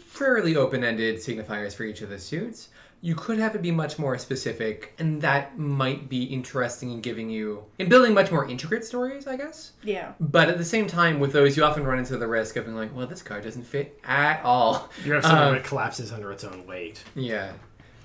[0.08, 2.70] fairly open-ended signifiers for each of the suits.
[3.00, 7.30] You could have it be much more specific, and that might be interesting in giving
[7.30, 9.74] you in building much more intricate stories, I guess.
[9.84, 10.14] Yeah.
[10.20, 12.76] But at the same time, with those, you often run into the risk of being
[12.76, 14.90] like, well, this card doesn't fit at all.
[15.06, 17.04] You have something Um, that collapses under its own weight.
[17.14, 17.52] Yeah.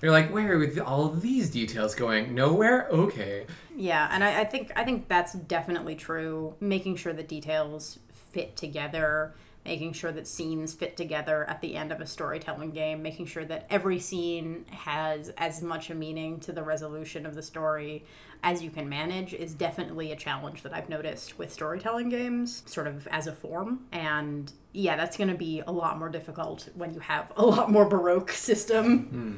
[0.02, 2.34] You're like, where are all of these details going?
[2.34, 2.88] Nowhere?
[2.90, 3.46] Okay.
[3.76, 6.54] Yeah, and I, I think I think that's definitely true.
[6.60, 11.92] Making sure the details fit together, making sure that scenes fit together at the end
[11.92, 16.52] of a storytelling game, making sure that every scene has as much a meaning to
[16.52, 18.04] the resolution of the story
[18.44, 22.88] as you can manage is definitely a challenge that I've noticed with storytelling games, sort
[22.88, 23.86] of as a form.
[23.92, 27.70] And yeah, that's going to be a lot more difficult when you have a lot
[27.70, 29.04] more baroque system.
[29.04, 29.34] Hmm.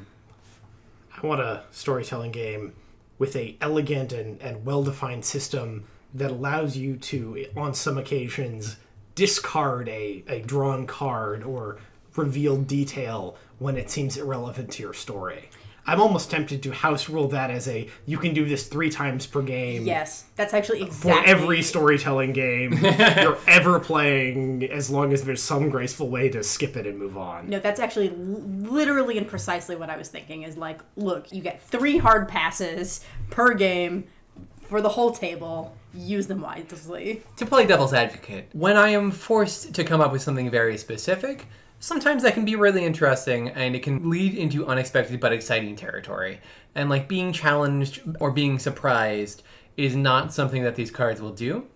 [1.16, 2.72] I want a storytelling game
[3.18, 8.76] with a elegant and, and well defined system that allows you to, on some occasions,
[9.14, 11.78] discard a, a drawn card or
[12.16, 15.50] reveal detail when it seems irrelevant to your story.
[15.86, 19.26] I'm almost tempted to house rule that as a you can do this three times
[19.26, 19.84] per game.
[19.84, 25.68] Yes, that's actually For every storytelling game you're ever playing, as long as there's some
[25.68, 27.50] graceful way to skip it and move on.
[27.50, 30.42] No, that's actually literally and precisely what I was thinking.
[30.42, 34.04] Is like, look, you get three hard passes per game
[34.62, 35.76] for the whole table.
[35.92, 37.22] Use them wisely.
[37.36, 41.46] To play devil's advocate, when I am forced to come up with something very specific,
[41.84, 46.40] sometimes that can be really interesting and it can lead into unexpected but exciting territory.
[46.74, 49.42] And like being challenged or being surprised
[49.76, 51.66] is not something that these cards will do.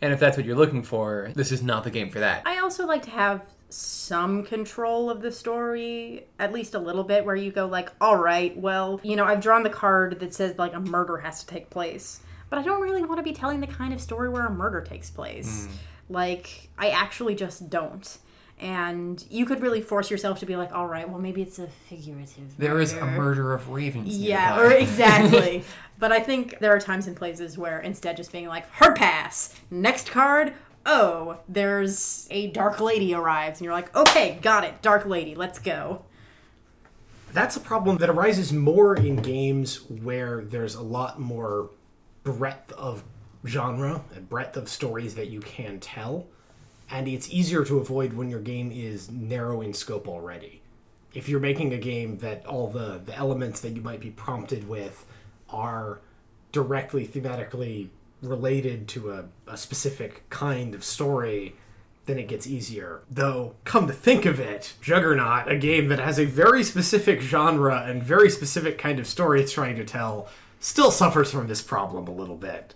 [0.00, 2.42] And if that's what you're looking for, this is not the game for that.
[2.46, 7.24] I also like to have some control of the story, at least a little bit,
[7.24, 10.56] where you go like, all right, well, you know, I've drawn the card that says
[10.58, 13.58] like a murder has to take place, but I don't really want to be telling
[13.58, 15.66] the kind of story where a murder takes place.
[15.66, 15.70] Mm.
[16.08, 18.18] Like, I actually just don't.
[18.58, 21.66] And you could really force yourself to be like, all right, well, maybe it's a
[21.66, 22.56] figurative.
[22.56, 23.16] There is a murder.
[23.16, 24.16] murder of ravens.
[24.16, 24.62] Yeah, nearby.
[24.62, 25.64] or exactly.
[25.98, 29.54] but I think there are times and places where instead just being like, hard pass,
[29.70, 30.54] next card,
[30.86, 35.58] oh, there's a dark lady arrives, and you're like, okay, got it, dark lady, let's
[35.58, 36.02] go.
[37.32, 41.70] That's a problem that arises more in games where there's a lot more
[42.22, 43.04] breadth of
[43.44, 46.26] genre and breadth of stories that you can tell.
[46.90, 50.62] And it's easier to avoid when your game is narrow in scope already.
[51.14, 54.68] If you're making a game that all the, the elements that you might be prompted
[54.68, 55.04] with
[55.48, 56.00] are
[56.52, 57.88] directly thematically
[58.22, 61.56] related to a, a specific kind of story,
[62.06, 63.02] then it gets easier.
[63.10, 67.84] Though, come to think of it, Juggernaut, a game that has a very specific genre
[67.84, 70.28] and very specific kind of story it's trying to tell,
[70.60, 72.74] still suffers from this problem a little bit.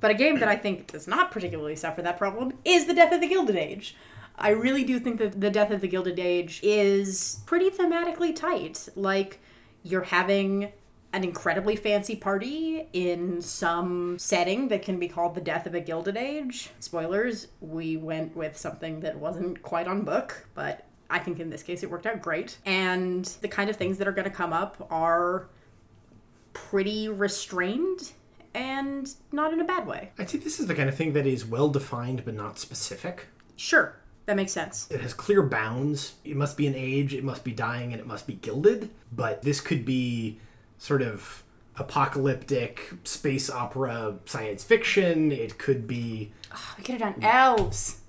[0.00, 3.12] But a game that I think does not particularly suffer that problem is The Death
[3.12, 3.96] of the Gilded Age.
[4.36, 8.88] I really do think that The Death of the Gilded Age is pretty thematically tight.
[8.94, 9.40] Like,
[9.82, 10.72] you're having
[11.12, 15.80] an incredibly fancy party in some setting that can be called the death of a
[15.80, 16.70] gilded age.
[16.80, 21.62] Spoilers, we went with something that wasn't quite on book, but I think in this
[21.62, 22.58] case it worked out great.
[22.66, 25.48] And the kind of things that are going to come up are
[26.52, 28.12] pretty restrained
[28.58, 30.10] and not in a bad way.
[30.18, 33.26] I'd say this is the kind of thing that is well defined but not specific.
[33.56, 34.86] Sure, that makes sense.
[34.90, 36.14] It has clear bounds.
[36.24, 38.90] It must be an age, it must be dying, and it must be gilded.
[39.12, 40.38] But this could be
[40.78, 41.42] sort of
[41.76, 45.30] apocalyptic space opera science fiction.
[45.32, 46.32] It could be
[46.76, 48.00] We could have done elves.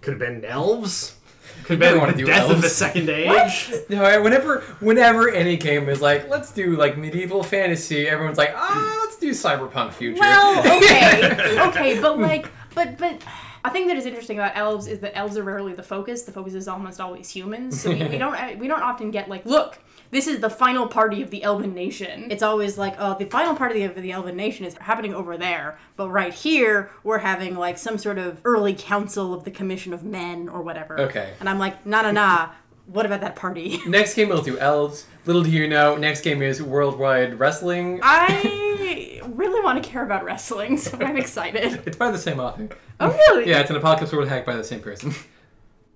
[0.00, 1.16] could have been elves.
[1.64, 3.72] Could never have wanna been do death of the second age.
[3.88, 8.98] No, whenever whenever any game is like, let's do like medieval fantasy, everyone's like, ah,
[9.02, 10.20] let's do cyberpunk future.
[10.20, 13.22] Well, okay, okay, but like, but but.
[13.62, 16.22] A thing that is interesting about elves is that elves are rarely the focus.
[16.22, 17.78] The focus is almost always humans.
[17.78, 19.78] So we, we don't we don't often get like, look,
[20.10, 22.28] this is the final party of the Elven Nation.
[22.30, 25.78] It's always like, oh, the final party of the Elven Nation is happening over there,
[25.96, 30.04] but right here we're having like some sort of early council of the Commission of
[30.04, 30.98] Men or whatever.
[30.98, 31.34] Okay.
[31.38, 32.50] And I'm like, nah, nah, nah.
[32.92, 33.78] What about that party?
[33.86, 35.06] next game we'll do elves.
[35.24, 38.00] Little do you know, next game is worldwide wrestling.
[38.02, 41.82] I really want to care about wrestling, so I'm excited.
[41.86, 42.68] It's by the same author.
[42.98, 43.48] Oh, really?
[43.48, 45.14] Yeah, it's an apocalypse world hack by the same person.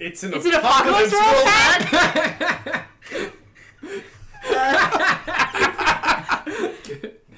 [0.00, 2.88] It's an It's an apocalypse world hack?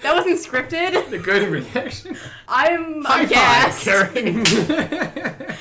[0.03, 1.11] That wasn't scripted.
[1.11, 2.17] the good reaction.
[2.49, 3.83] I'm High aghast.
[3.85, 5.57] five, Karen.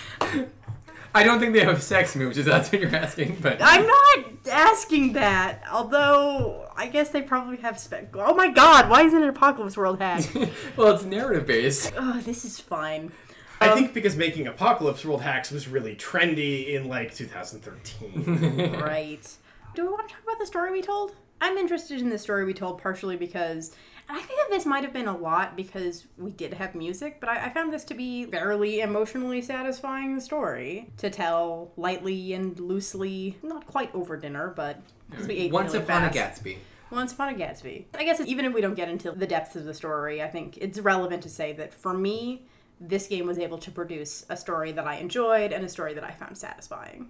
[1.15, 4.25] I don't think they have sex moves, if that's what you're asking, but I'm not
[4.51, 5.63] asking that.
[5.71, 8.13] Although I guess they probably have spec.
[8.15, 8.89] Oh my god!
[8.89, 10.25] Why isn't it Apocalypse World hack?
[10.75, 11.93] well, it's narrative based.
[11.95, 13.13] oh, this is fine.
[13.61, 18.73] I um, think because making Apocalypse World hacks was really trendy in like 2013.
[18.81, 19.25] right.
[19.73, 21.13] Do we want to talk about the story we told?
[21.39, 23.73] I'm interested in the story we told partially because,
[24.07, 27.19] and I think that this might have been a lot because we did have music,
[27.19, 32.59] but I, I found this to be fairly emotionally satisfying story to tell lightly and
[32.59, 36.41] loosely, not quite over dinner, but because we ate Once really upon fast.
[36.41, 36.57] a Gatsby.
[36.91, 37.85] Once Upon a Gatsby.
[37.95, 40.57] I guess even if we don't get into the depths of the story, I think
[40.57, 42.45] it's relevant to say that for me,
[42.79, 46.03] this game was able to produce a story that I enjoyed and a story that
[46.03, 47.09] I found satisfying.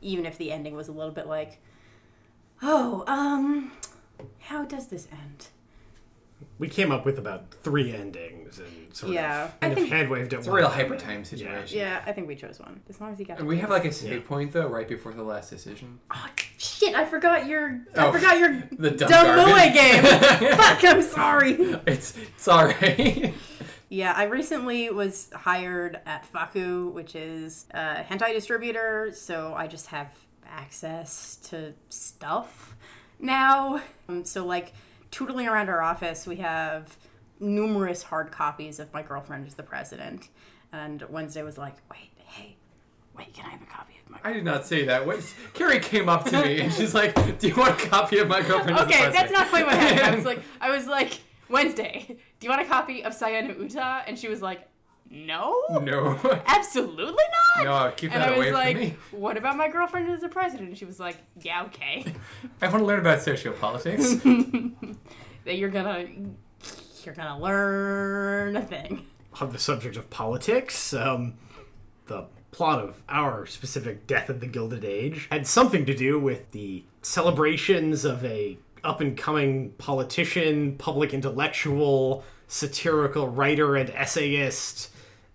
[0.00, 1.60] Even if the ending was a little bit like,
[2.62, 3.72] oh, um,
[4.38, 5.48] how does this end?
[6.58, 9.44] We came up with about three endings and sort Yeah.
[9.44, 10.88] of I kind of think- hand waved at It's a one real of them.
[10.90, 11.78] hyper time situation.
[11.78, 12.80] Yeah, I think we chose one.
[12.88, 14.28] As long as you got And we have like a save Yeah.
[14.28, 16.00] point though, right before the last decision.
[16.10, 16.26] Oh,
[16.58, 17.80] shit, I forgot your.
[17.96, 19.74] I Oh, forgot your The dumb, dumb garbage.
[19.74, 20.02] Game.
[20.56, 21.52] Fuck, I'm sorry.
[21.86, 23.32] It's sorry.
[23.88, 29.86] Yeah, I recently was hired at Fakku, which is a hentai distributor, so I just
[29.88, 30.08] have
[30.46, 32.76] access to stuff
[33.18, 33.80] now.
[34.08, 34.72] Um, so, like,
[35.10, 36.96] tootling around our office, we have
[37.38, 40.28] numerous hard copies of My Girlfriend is the President.
[40.72, 42.56] And Wednesday was like, wait, hey,
[43.16, 45.06] wait, can I have a copy of my I did not say that.
[45.06, 45.20] What?
[45.54, 48.40] Carrie came up to me and she's like, "Do you want a copy of my
[48.42, 50.00] girlfriend?" is the Okay, that's not quite what happened.
[50.00, 53.54] I was like, I was like, Wednesday, do you want a copy of Saya no
[53.54, 54.02] Uta?
[54.06, 54.68] And she was like,
[55.10, 55.56] no.
[55.82, 57.24] no, Absolutely
[57.56, 57.64] not.
[57.64, 58.96] no, keep and that I away was like, from me.
[59.10, 62.04] "What about my girlfriend as a president?" And she was like, "Yeah, okay.
[62.62, 64.86] I want to learn about sociopolitics.
[65.44, 66.06] that you're gonna,
[67.04, 69.06] you're gonna learn a thing."
[69.40, 71.34] On the subject of politics, um,
[72.06, 76.50] the plot of our specific Death of the Gilded Age had something to do with
[76.52, 84.90] the celebrations of a up and coming politician, public intellectual, satirical writer and essayist,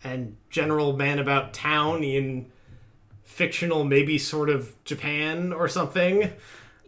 [0.05, 2.51] and general man about town in
[3.23, 6.31] fictional, maybe sort of Japan or something,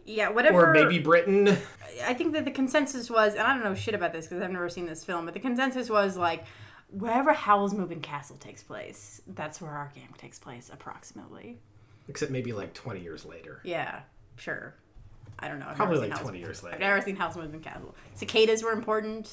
[0.04, 0.70] Yeah, whatever.
[0.70, 1.48] or maybe Britain.
[2.06, 4.52] I think that the consensus was, and I don't know shit about this because I've
[4.52, 6.44] never seen this film, but the consensus was like,
[6.90, 11.58] wherever Howl's Moving Castle takes place, that's where our game takes place, approximately.
[12.08, 13.60] Except maybe like 20 years later.
[13.64, 14.00] Yeah,
[14.36, 14.74] sure.
[15.40, 15.66] I don't know.
[15.68, 16.74] I've Probably seen like Howl's- 20 years later.
[16.76, 17.94] I've never seen Howl's Moving Castle.
[18.14, 19.30] Cicadas were important.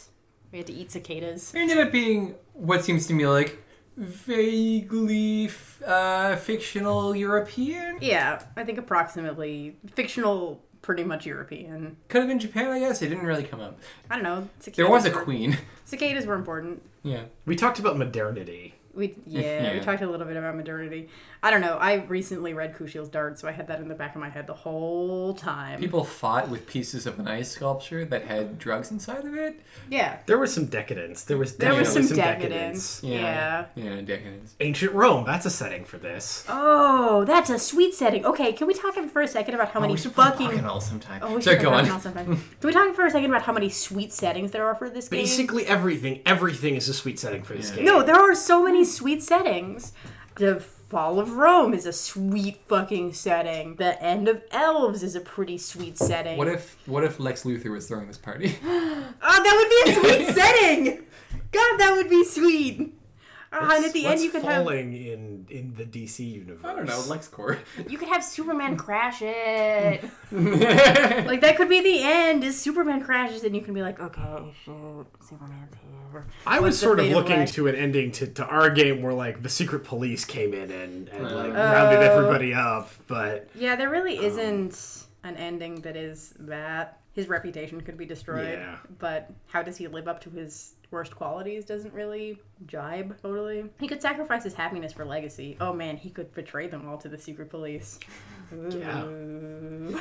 [0.51, 1.53] We had to eat cicadas.
[1.53, 3.59] It ended up being what seems to me like
[3.97, 7.97] vaguely f- uh, fictional European.
[8.01, 11.97] Yeah, I think approximately fictional, pretty much European.
[12.09, 13.01] Could have been Japan, I guess.
[13.01, 13.79] It didn't really come up.
[14.09, 14.47] I don't know.
[14.59, 15.57] Cicadas There was a were- queen.
[15.85, 16.81] Cicadas were important.
[17.03, 17.23] Yeah.
[17.45, 21.09] We talked about modernity We yeah, we talked a little bit about modernity.
[21.43, 21.77] I don't know.
[21.77, 24.47] I recently read Kushiel's Dart, so I had that in the back of my head
[24.47, 25.79] the whole time.
[25.79, 29.59] People fought with pieces of an ice sculpture that had drugs inside of it.
[29.89, 31.23] yeah, There was some decadence.
[31.23, 33.03] There was there was definitely some decadence.
[33.03, 33.65] Yeah.
[33.75, 34.55] Yeah, decadence.
[34.59, 35.25] Ancient Rome.
[35.25, 36.45] That's a setting for this.
[36.47, 38.25] Oh, that's a sweet setting.
[38.25, 40.47] Okay, can we talk for a second about how oh, many we should play fucking
[40.47, 41.19] Bacchanal sometime.
[41.21, 41.83] Oh, we Sorry, should go play on.
[41.83, 42.25] Bacchanal sometime.
[42.61, 45.09] Can we talk for a second about how many sweet settings there are for this
[45.09, 45.19] game?
[45.21, 46.21] Basically everything.
[46.25, 47.75] Everything is a sweet setting for this Yeah.
[47.77, 47.85] game.
[47.85, 49.93] No, there are so many sweet settings.
[50.35, 53.75] The Fall of Rome is a sweet fucking setting.
[53.75, 56.37] The End of Elves is a pretty sweet setting.
[56.37, 58.55] What if what if Lex Luthor was throwing this party?
[58.67, 61.03] Oh, that would be a sweet setting!
[61.51, 62.93] God, that would be sweet.
[63.57, 66.63] Ah, and at the end, you could have falling in in the DC universe?
[66.63, 67.59] I don't know, LexCorp.
[67.89, 70.03] you could have Superman crash it.
[70.31, 72.43] like that could be the end.
[72.43, 75.73] Is Superman crashes, and you can be like, okay, shoot, Superman's
[76.11, 76.25] here.
[76.45, 77.51] I What's was the sort of fate looking Lex?
[77.53, 81.09] to an ending to, to our game where like the secret police came in and,
[81.09, 86.99] and like rounded everybody up, but Yeah, there really isn't an ending that is that.
[87.15, 88.77] His reputation could be destroyed, Yeah.
[88.99, 92.37] but how does he live up to his worst qualities doesn't really
[92.67, 93.65] jibe totally.
[93.79, 95.57] He could sacrifice his happiness for legacy.
[95.59, 97.99] Oh man, he could betray them all to the secret police.
[98.69, 99.05] Yeah.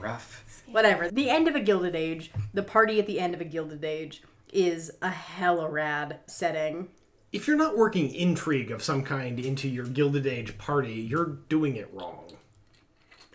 [0.00, 0.62] Rough.
[0.66, 1.10] Whatever.
[1.10, 4.22] The end of a Gilded Age, the party at the end of a Gilded Age,
[4.52, 6.88] is a hella rad setting.
[7.32, 11.76] if you're not working intrigue of some kind into your Gilded Age party, you're doing
[11.76, 12.24] it wrong.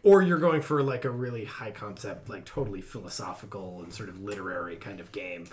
[0.03, 4.21] Or you're going for like a really high concept, like totally philosophical and sort of
[4.21, 5.47] literary kind of game.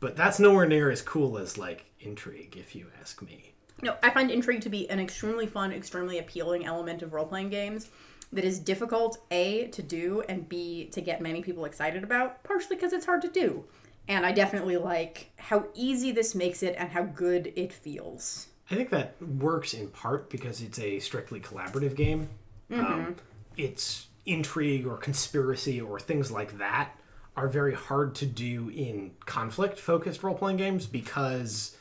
[0.00, 3.52] But that's nowhere near as cool as like intrigue, if you ask me.
[3.82, 7.50] No, I find intrigue to be an extremely fun, extremely appealing element of role playing
[7.50, 7.90] games
[8.32, 12.76] that is difficult, A, to do, and B, to get many people excited about, partially
[12.76, 13.64] because it's hard to do.
[14.08, 18.48] And I definitely like how easy this makes it and how good it feels.
[18.70, 22.28] I think that works in part because it's a strictly collaborative game.
[22.72, 23.16] Um,
[23.56, 26.92] it's intrigue or conspiracy or things like that
[27.36, 31.76] are very hard to do in conflict focused role playing games because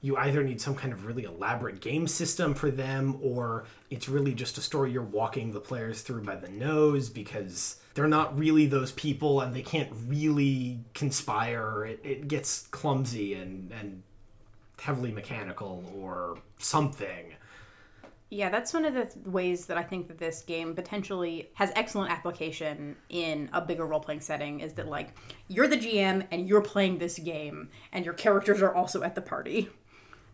[0.00, 4.32] you either need some kind of really elaborate game system for them or it's really
[4.32, 8.66] just a story you're walking the players through by the nose because they're not really
[8.66, 11.84] those people and they can't really conspire.
[11.84, 14.02] It, it gets clumsy and, and
[14.78, 17.34] heavily mechanical or something.
[18.30, 21.72] Yeah, that's one of the th- ways that I think that this game potentially has
[21.74, 25.14] excellent application in a bigger role playing setting is that, like,
[25.48, 29.22] you're the GM and you're playing this game, and your characters are also at the
[29.22, 29.70] party.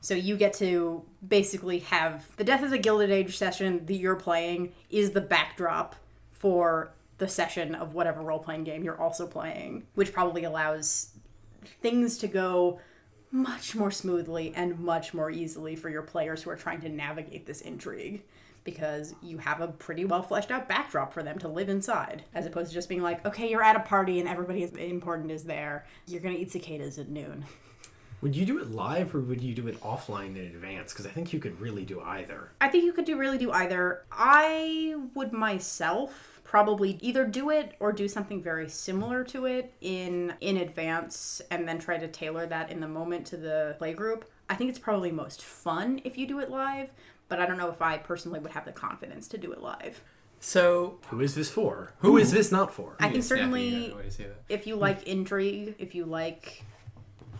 [0.01, 4.17] So you get to basically have the Death of the Gilded Age session that you're
[4.17, 5.97] playing is the backdrop
[6.33, 11.13] for the session of whatever role playing game you're also playing, which probably allows
[11.81, 12.81] things to go
[13.35, 17.45] much more smoothly and much more easily for your players who are trying to navigate
[17.47, 18.23] this intrigue
[18.63, 22.47] because you have a pretty well fleshed out backdrop for them to live inside as
[22.47, 25.43] opposed to just being like okay you're at a party and everybody is important is
[25.43, 27.45] there you're gonna eat cicadas at noon
[28.21, 30.93] Would you do it live or would you do it offline in advance?
[30.93, 32.53] Because I think you could really do either.
[32.61, 37.75] i think you could do really do either i would myself probably either do it
[37.81, 42.47] or do something very similar to it in in advance and then try to tailor
[42.47, 46.17] that in the moment to the play group i think it's probably most fun if
[46.17, 46.91] you do it live
[47.29, 50.01] but i don't know if i personally would have the confidence to do it live
[50.39, 51.93] So Who is this for?
[51.99, 52.95] Who is this not for?
[53.01, 54.45] i think Yes, yeah, certainly yeah, way to say that.
[54.49, 56.63] if you like intrigue, if you like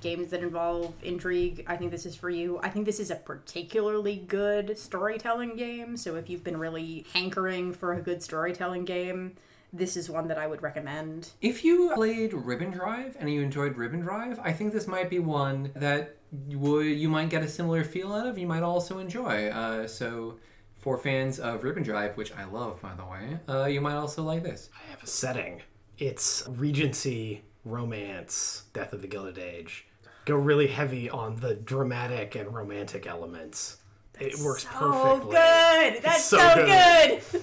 [0.05, 2.61] games that involve intrigue, I think this is for you.
[2.63, 5.97] I think this is a particularly good storytelling game.
[5.97, 9.35] So if you've been really hankering for a good storytelling game,
[9.73, 11.31] this is one that I would recommend.
[11.41, 15.19] If you played Ribbon Drive and you enjoyed Ribbon Drive, I think this might be
[15.19, 16.17] one that
[16.49, 18.39] you would you might get a similar feel out of.
[18.39, 19.49] You might also enjoy.
[19.49, 20.39] Uh, so,
[20.79, 24.23] for fans of Ribbon Drive, which I love, by the way, uh, you might also
[24.23, 24.69] like this.
[24.77, 25.63] I have a setting.
[25.99, 29.87] It's Regency, romance, Death of the Gilded Age.
[30.25, 33.79] Go really heavy on the dramatic and romantic elements.
[34.19, 34.91] it works perfectly.
[34.91, 36.03] Oh, good!
[36.03, 37.23] That's so so, good.
[37.31, 37.43] good.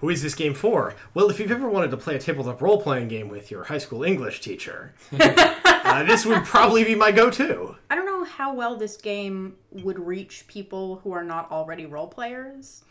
[0.00, 0.94] Who is this game for?
[1.12, 3.78] Well, if you've ever wanted to play a tabletop role playing game with your high
[3.78, 7.76] school English teacher, uh, this would probably be my go to.
[7.90, 12.06] I don't know how well this game would reach people who are not already role
[12.08, 12.82] players.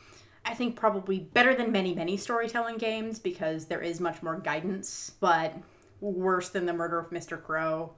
[0.46, 5.12] I think probably better than many, many storytelling games because there is much more guidance,
[5.20, 5.56] but
[6.02, 7.42] worse than the murder of Mr.
[7.42, 7.92] Crow.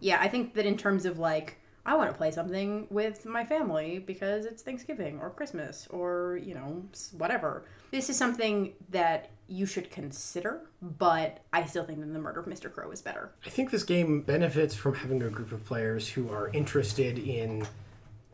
[0.00, 3.44] Yeah, I think that in terms of like, I want to play something with my
[3.44, 7.64] family because it's Thanksgiving or Christmas or, you know, whatever.
[7.92, 12.46] This is something that you should consider, but I still think that the murder of
[12.46, 12.72] Mr.
[12.72, 13.30] Crow is better.
[13.46, 17.68] I think this game benefits from having a group of players who are interested in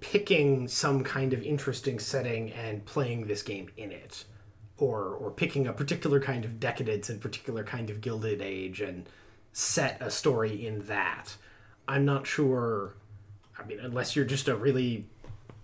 [0.01, 4.25] picking some kind of interesting setting and playing this game in it.
[4.79, 9.09] Or, or picking a particular kind of decadence and particular kind of gilded age and
[9.53, 11.37] set a story in that.
[11.89, 12.95] I'm not sure.
[13.59, 15.07] I mean, unless you're just a really,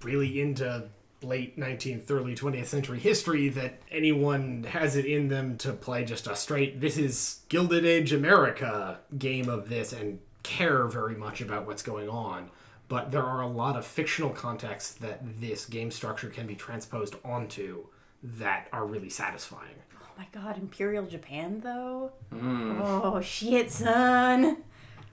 [0.03, 0.89] really into
[1.23, 6.27] late 19th, early 20th century history, that anyone has it in them to play just
[6.27, 11.66] a straight, this is Gilded Age America game of this and care very much about
[11.66, 12.51] what's going on.
[12.89, 17.16] But there are a lot of fictional contexts that this game structure can be transposed
[17.25, 17.87] onto
[18.23, 19.75] that are really satisfying.
[20.01, 22.12] Oh my god, Imperial Japan though?
[22.33, 24.59] Oh shit, son.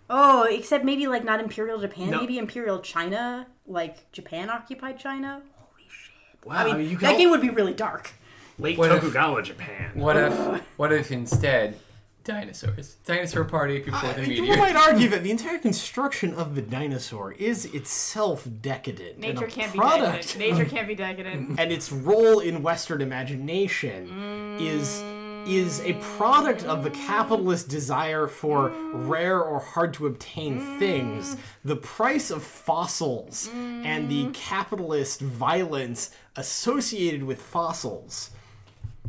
[0.10, 2.20] Oh, except maybe like not Imperial Japan, No.
[2.22, 5.42] maybe Imperial China, like Japan occupied China.
[5.56, 6.46] Holy shit.
[6.46, 8.12] Wow, I mean, you that can game would be really dark.
[8.60, 9.92] late What if- Tokugawa Japan.
[9.96, 11.76] What if what if instead
[12.24, 12.96] dinosaurs?
[13.06, 14.58] Dinosaur party before the You meteor.
[14.58, 19.14] might argue that the entire construction of the dinosaur is itself decadent.
[19.14, 20.58] and Nature a can't be product decadent.
[20.58, 21.60] Nature can't be decadent.
[21.60, 24.62] and its role in Western imagination mm.
[24.62, 25.02] is
[25.46, 31.40] is a product of the capitalist desire for rare or hard to obtain things, mm.
[31.64, 34.34] the price of fossils, and the mm.
[34.34, 38.32] capitalist violence associated with fossils.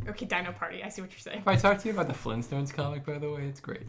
[0.09, 0.83] Okay, Dino Party.
[0.83, 1.39] I see what you're saying.
[1.39, 3.83] If I talk to you about the Flintstones comic, by the way, it's great.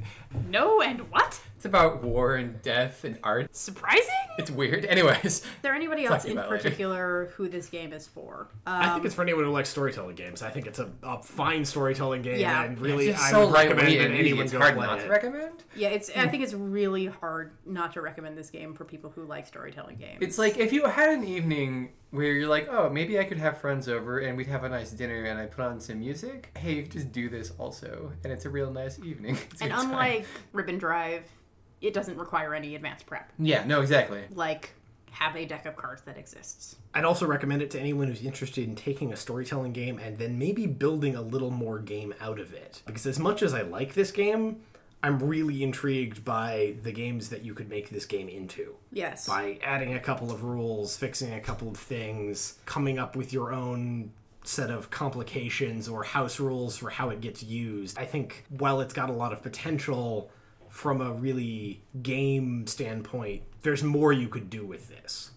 [0.49, 1.41] No, and what?
[1.57, 3.55] It's about war and death and art.
[3.55, 4.05] Surprising?
[4.39, 4.85] It's weird.
[4.85, 6.63] Anyways, Is there anybody else in about later.
[6.63, 8.47] particular who this game is for?
[8.67, 10.43] Uh, I think it's for anyone who likes storytelling games.
[10.43, 12.63] I think it's a, a fine storytelling game, Yeah.
[12.65, 14.75] and really, it's just I so would recommend lightweight that and anyone It's go hard
[14.77, 15.05] play not it.
[15.05, 15.65] to recommend.
[15.75, 16.11] yeah, it's.
[16.17, 19.97] I think it's really hard not to recommend this game for people who like storytelling
[19.97, 20.19] games.
[20.21, 23.59] It's like if you had an evening where you're like, oh, maybe I could have
[23.59, 26.51] friends over and we'd have a nice dinner and I put on some music.
[26.57, 29.37] Hey, you could just do this also, and it's a real nice evening.
[29.53, 29.91] It's and good time.
[29.91, 31.25] unlike Ribbon Drive,
[31.81, 33.31] it doesn't require any advanced prep.
[33.39, 34.23] yeah, no, exactly.
[34.35, 34.71] Like
[35.11, 36.77] have a deck of cards that exists.
[36.95, 40.39] I'd also recommend it to anyone who's interested in taking a storytelling game and then
[40.39, 42.83] maybe building a little more game out of it.
[42.87, 44.61] Because as much as I like this game,
[45.03, 48.75] I'm really intrigued by the games that you could make this game into.
[48.93, 49.27] Yes.
[49.27, 53.53] By adding a couple of rules, fixing a couple of things, coming up with your
[53.53, 54.11] own
[54.43, 57.99] set of complications or house rules for how it gets used.
[57.99, 60.31] I think while it's got a lot of potential
[60.69, 65.31] from a really game standpoint, there's more you could do with this.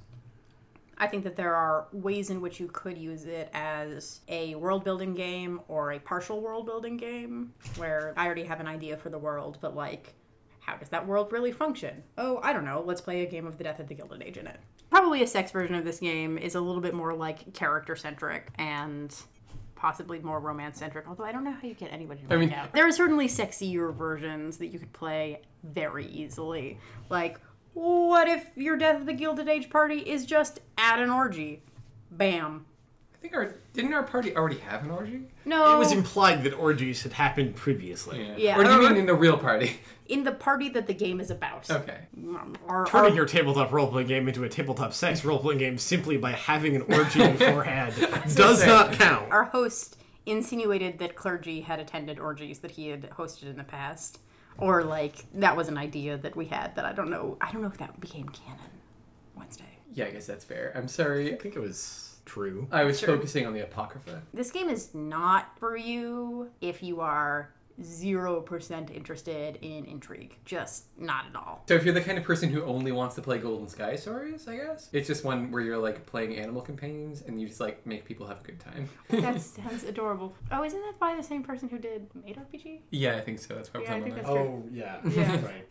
[1.01, 4.83] I think that there are ways in which you could use it as a world
[4.83, 9.09] building game or a partial world building game where I already have an idea for
[9.09, 10.13] the world, but like,
[10.59, 12.03] how does that world really function?
[12.19, 12.83] Oh, I don't know.
[12.85, 14.59] Let's play a game of the Death of the Gilded Age in it.
[14.91, 18.49] Probably a sex version of this game is a little bit more like character centric
[18.59, 19.11] and
[19.75, 21.07] possibly more romance centric.
[21.07, 22.71] Although I don't know how you get anybody to I make mean- out.
[22.73, 26.77] There are certainly sexier versions that you could play very easily.
[27.09, 27.39] Like,
[27.73, 31.61] what if your Death of the Gilded Age party is just at an orgy?
[32.11, 32.65] Bam.
[33.13, 35.21] I think our didn't our party already have an orgy?
[35.45, 35.75] No.
[35.75, 38.27] It was implied that orgies had happened previously.
[38.35, 38.57] Yeah.
[38.57, 39.79] Or do you mean in the real party?
[40.07, 41.69] in the party that the game is about.
[41.69, 41.99] Okay.
[42.67, 45.77] Our, Turning our- your tabletop role playing game into a tabletop sex role playing game
[45.77, 47.93] simply by having an orgy beforehand
[48.35, 48.69] does saying.
[48.69, 49.31] not count.
[49.31, 54.19] our host insinuated that clergy had attended orgies that he had hosted in the past.
[54.61, 57.61] Or like that was an idea that we had that I don't know I don't
[57.61, 58.59] know if that became canon
[59.35, 59.79] Wednesday.
[59.93, 60.71] Yeah, I guess that's fair.
[60.75, 61.33] I'm sorry.
[61.33, 62.67] I think it was true.
[62.71, 64.21] I was focusing on the apocrypha.
[64.33, 67.51] This game is not for you if you are
[67.81, 70.37] 0% interested in intrigue.
[70.45, 71.63] Just not at all.
[71.67, 74.47] So if you're the kind of person who only wants to play Golden Sky stories,
[74.47, 77.85] I guess it's just one where you're like playing animal companions and you just like
[77.85, 78.89] make people have a good time.
[79.09, 80.33] That sounds adorable.
[80.51, 82.79] Oh, isn't that by the same person who did Maid RPG?
[82.91, 83.55] yeah, I think so.
[83.55, 84.99] That's probably Yeah, I someone think that's- Oh, yeah.
[85.09, 85.45] Yeah.
[85.45, 85.67] right.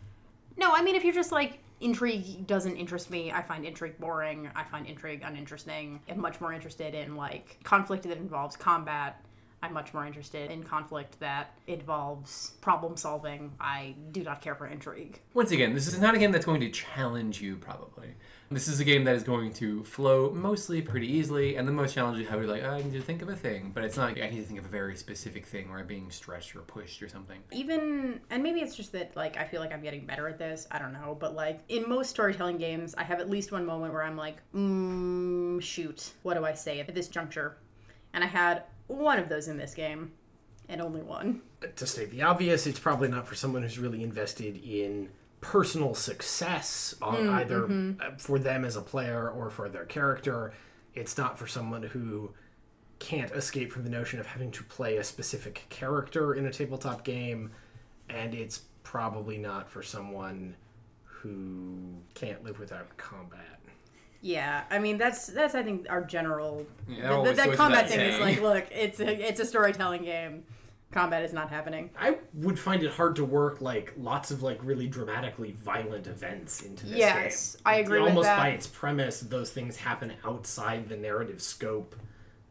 [0.57, 4.49] No, I mean, if you're just like, intrigue doesn't interest me, I find intrigue boring,
[4.55, 9.23] I find intrigue uninteresting, I'm much more interested in like conflict that involves combat.
[9.63, 13.53] I'm much more interested in conflict that involves problem solving.
[13.59, 15.19] I do not care for intrigue.
[15.33, 18.15] Once again, this is not a game that's going to challenge you, probably.
[18.49, 21.93] This is a game that is going to flow mostly pretty easily, and the most
[21.93, 24.09] challenging how you're like, oh, I need to think of a thing, but it's not
[24.09, 26.59] like I need to think of a very specific thing where I'm being stretched or
[26.59, 27.39] pushed or something.
[27.53, 30.67] Even, and maybe it's just that like I feel like I'm getting better at this.
[30.69, 33.93] I don't know, but like in most storytelling games, I have at least one moment
[33.93, 37.57] where I'm like, mm, shoot, what do I say at this juncture?
[38.13, 40.11] And I had one of those in this game,
[40.69, 41.41] and only one.
[41.75, 45.09] To state the obvious, it's probably not for someone who's really invested in
[45.41, 47.65] personal success on either
[47.99, 50.53] uh, for them as a player or for their character.
[50.93, 52.33] It's not for someone who
[52.99, 57.03] can't escape from the notion of having to play a specific character in a tabletop
[57.03, 57.51] game,
[58.09, 60.55] and it's probably not for someone
[61.03, 63.50] who can't live without combat.
[64.21, 67.97] Yeah, I mean that's that's I think our general Yeah, that th- that combat without
[67.97, 70.43] thing is like, look, it's a it's a storytelling game.
[70.91, 71.89] Combat is not happening.
[71.97, 76.61] I would find it hard to work like lots of like really dramatically violent events
[76.63, 77.61] into this Yes, game.
[77.65, 78.37] I agree with Almost that.
[78.37, 81.95] by its premise, those things happen outside the narrative scope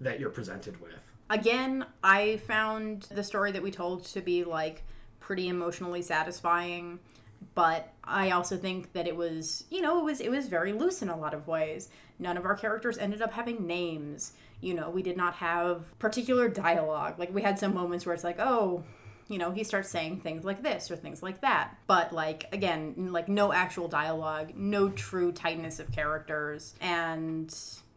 [0.00, 1.04] that you're presented with.
[1.28, 4.82] Again, I found the story that we told to be like
[5.20, 6.98] pretty emotionally satisfying,
[7.54, 11.02] but I also think that it was, you know, it was it was very loose
[11.02, 11.88] in a lot of ways.
[12.18, 14.32] None of our characters ended up having names.
[14.60, 17.18] You know, we did not have particular dialogue.
[17.18, 18.84] Like we had some moments where it's like, "Oh,
[19.28, 23.08] you know, he starts saying things like this or things like that." But like again,
[23.10, 27.54] like no actual dialogue, no true tightness of characters and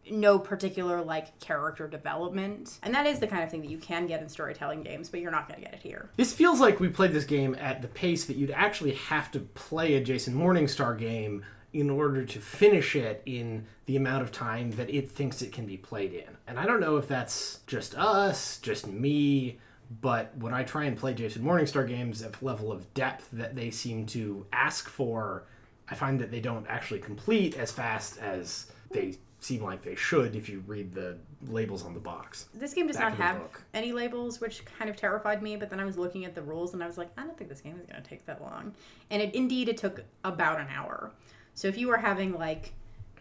[0.09, 2.77] no particular like character development.
[2.83, 5.19] And that is the kind of thing that you can get in storytelling games, but
[5.19, 6.09] you're not going to get it here.
[6.17, 9.39] This feels like we played this game at the pace that you'd actually have to
[9.39, 14.71] play a Jason Morningstar game in order to finish it in the amount of time
[14.71, 16.37] that it thinks it can be played in.
[16.47, 19.59] And I don't know if that's just us, just me,
[20.01, 23.55] but when I try and play Jason Morningstar games at the level of depth that
[23.55, 25.45] they seem to ask for,
[25.89, 30.35] I find that they don't actually complete as fast as they seem like they should
[30.35, 31.17] if you read the
[31.47, 32.47] labels on the box.
[32.53, 33.41] This game does Back not have
[33.73, 35.55] any labels, which kind of terrified me.
[35.55, 37.49] But then I was looking at the rules, and I was like, I don't think
[37.49, 38.73] this game is going to take that long.
[39.09, 41.11] And it indeed it took about an hour.
[41.55, 42.73] So if you were having like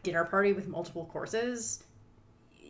[0.02, 1.84] dinner party with multiple courses,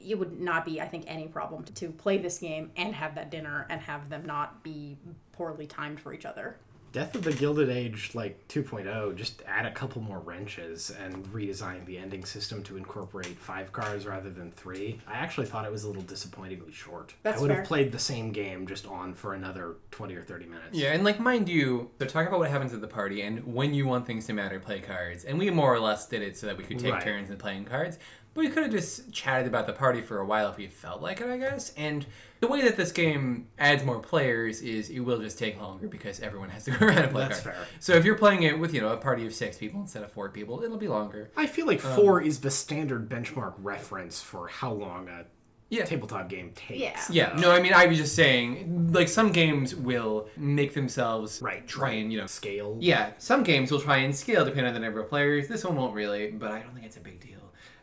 [0.04, 3.14] it would not be, I think, any problem to, to play this game and have
[3.14, 4.96] that dinner and have them not be
[5.32, 6.56] poorly timed for each other.
[6.92, 11.86] Death of the Gilded Age like 2.0 just add a couple more wrenches and redesign
[11.86, 15.00] the ending system to incorporate five cards rather than three.
[15.06, 17.14] I actually thought it was a little disappointingly short.
[17.22, 17.56] That's I would fair.
[17.58, 20.68] have played the same game just on for another 20 or 30 minutes.
[20.76, 23.72] Yeah, and like mind you, so talk about what happens at the party and when
[23.72, 25.24] you want things to matter, play cards.
[25.24, 27.02] And we more or less did it so that we could take Right.
[27.02, 27.98] turns in playing cards.
[28.34, 31.02] But we could have just chatted about the party for a while if we felt
[31.02, 31.72] like it, I guess.
[31.76, 32.06] And
[32.40, 36.18] the way that this game adds more players is it will just take longer because
[36.20, 37.58] everyone has to go around and play That's cards.
[37.58, 37.66] fair.
[37.78, 40.10] So if you're playing it with, you know, a party of six people instead of
[40.12, 41.30] four people, it'll be longer.
[41.36, 45.26] I feel like Um, four is the standard benchmark reference for how long a
[45.68, 45.84] Yeah.
[45.84, 47.10] tabletop game takes.
[47.10, 47.32] Yeah.
[47.34, 51.66] Yeah, no, I mean, I was just saying, like, some games will make themselves Right.
[51.68, 52.78] try and, you know, Scale.
[52.80, 55.48] Yeah, some games will try and scale depending on the number of players.
[55.48, 57.31] This one won't really, but I don't think it's a big deal.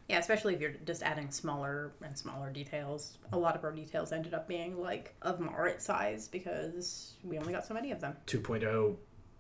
[0.10, 3.20] Yeah, especially if you're just adding smaller and smaller details.
[3.32, 7.54] A lot of our details ended up being like of moderate size because we only
[7.54, 8.16] got so many of them.
[8.26, 8.96] 2.0,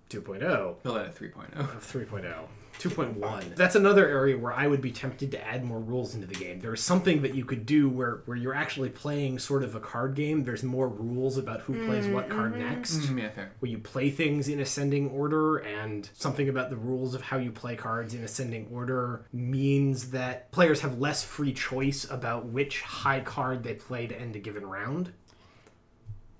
[0.10, 0.76] 2.0.
[0.84, 1.60] We'll let it 3.0.
[1.60, 2.47] of 3.0
[2.80, 6.26] 2.1 uh, that's another area where i would be tempted to add more rules into
[6.26, 6.62] the game.
[6.62, 10.16] There's something that you could do where where you're actually playing sort of a card
[10.16, 10.43] game.
[10.43, 12.70] There's more rules about who plays what mm, card mm-hmm.
[12.70, 12.99] next.
[12.99, 13.51] Mm, yeah, fair.
[13.60, 17.51] where you play things in ascending order and something about the rules of how you
[17.51, 23.20] play cards in ascending order means that players have less free choice about which high
[23.20, 25.12] card they play to end a given round.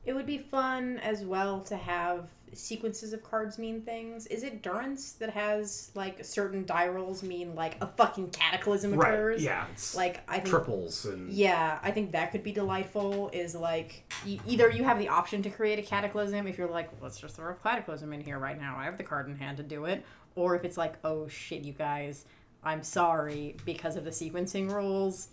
[0.05, 4.28] It would be fun as well to have sequences of cards mean things.
[4.28, 9.43] Is it Durance that has like certain die rolls mean like a fucking cataclysm occurs?
[9.43, 13.30] yeah it's Like I think triples and Yeah, I think that could be delightful.
[13.34, 17.20] Is like either you have the option to create a cataclysm if you're like, let's
[17.20, 18.76] just throw a cataclysm in here right now.
[18.78, 20.06] I have the card in hand to do it.
[20.36, 22.26] Or if it's like, oh shit, you guys,
[22.64, 25.30] I'm sorry because of the sequencing rules.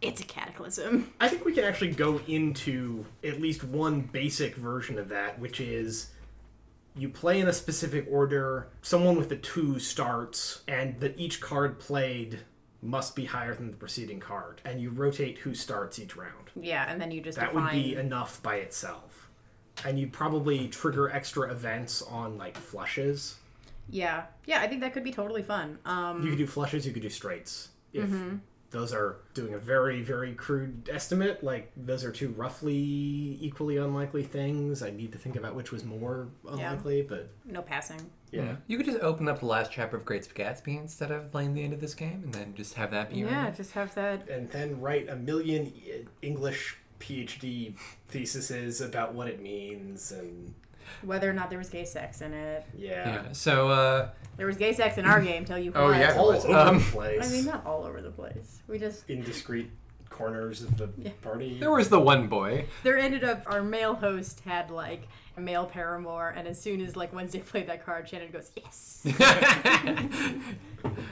[0.00, 1.12] It's a cataclysm.
[1.20, 5.60] I think we can actually go into at least one basic version of that, which
[5.60, 6.10] is
[6.96, 11.78] you play in a specific order, someone with a two starts, and that each card
[11.78, 12.40] played
[12.82, 14.60] must be higher than the preceding card.
[14.64, 16.50] And you rotate who starts each round.
[16.54, 17.64] Yeah, and then you just That define.
[17.64, 19.30] would be enough by itself.
[19.84, 23.36] And you'd probably trigger extra events on like flushes.
[23.88, 24.60] yeah, yeah.
[24.60, 25.78] I think that could be totally fun.
[25.84, 27.68] Um, You could do flushes, you could do straights.
[27.92, 28.36] If Mm-hmm.
[28.72, 34.24] Those are doing a very, very crude estimate, like those are two roughly equally unlikely
[34.24, 34.82] things.
[34.82, 38.00] I need to think about which was more unlikely, but no passing.
[38.32, 38.56] yeah.
[38.66, 41.62] You could just open up the last chapter of Great Gatsby instead of playing the
[41.62, 43.56] end of this game, and then just have that be your Yeah, end.
[43.56, 44.28] just have that.
[44.28, 45.72] And then write a million
[46.22, 47.74] English PhD
[48.08, 50.54] theses about what it means and
[51.02, 52.64] Whether or not there was gay sex in it.
[52.76, 53.24] yeah.
[53.24, 53.32] Yeah.
[53.32, 55.44] So, uh, There was gay sex in our game.
[55.44, 55.80] Tell you What.
[55.80, 55.98] Oh, what.
[55.98, 56.14] yeah.
[56.16, 57.28] All over Um, the place.
[57.28, 58.60] I mean, not all over the place.
[58.68, 59.70] We just indiscreet
[60.10, 61.10] corners of the Yeah.
[61.22, 61.58] party.
[61.58, 62.66] there was the one boy.
[62.82, 65.08] there ended up our male host had like
[65.38, 69.00] a male paramour, and as soon as like Wednesday played that card, Shannon goes yes.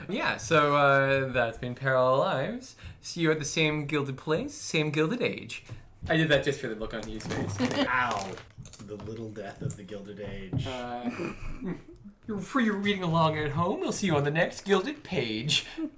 [0.09, 2.75] yeah, so uh, that's been Parallel Lives.
[3.01, 5.63] See you at the same gilded place, same gilded age.
[6.09, 7.57] I did that just for the look on his face.
[7.87, 8.27] Ow.
[8.77, 10.67] The little death of the Gilded Age.
[10.67, 11.09] Uh,
[12.41, 15.65] For your reading along at home, we'll see you on the next Gilded Page.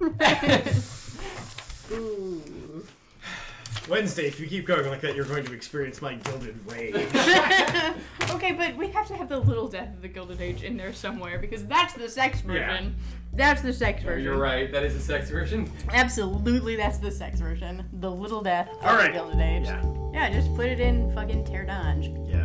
[3.88, 6.94] Wednesday, if you keep going like that, you're going to experience my gilded wave.
[8.30, 10.92] Okay, but we have to have the little death of the Gilded Age in there
[10.92, 12.96] somewhere because that's the sex version.
[13.32, 14.24] That's the sex version.
[14.24, 15.70] You're right, that is the sex version.
[15.90, 17.84] Absolutely, that's the sex version.
[18.00, 19.12] The little death of All right.
[19.12, 19.66] the Gilded Age.
[19.66, 19.84] Yeah.
[20.12, 22.28] Yeah, just put it in fucking Terdange.
[22.28, 22.43] Yeah.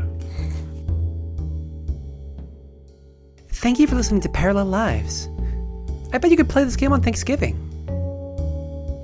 [3.51, 5.27] Thank you for listening to Parallel Lives.
[6.13, 7.65] I bet you could play this game on Thanksgiving.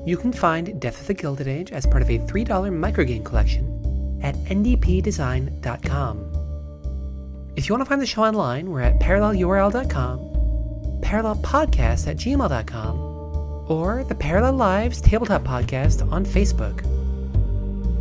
[0.06, 4.20] You can find Death of the Gilded Age as part of a $3 microgame collection
[4.24, 6.32] at ndpdesign.com.
[7.56, 10.20] If you want to find the show online, we're at parallelurl.com,
[11.02, 13.00] parallelpodcast at gmail.com,
[13.68, 16.82] or the Parallel Lives Tabletop Podcast on Facebook.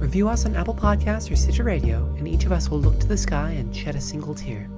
[0.01, 3.07] Review us on Apple Podcasts or Stitcher Radio, and each of us will look to
[3.07, 4.69] the sky and shed a single tear.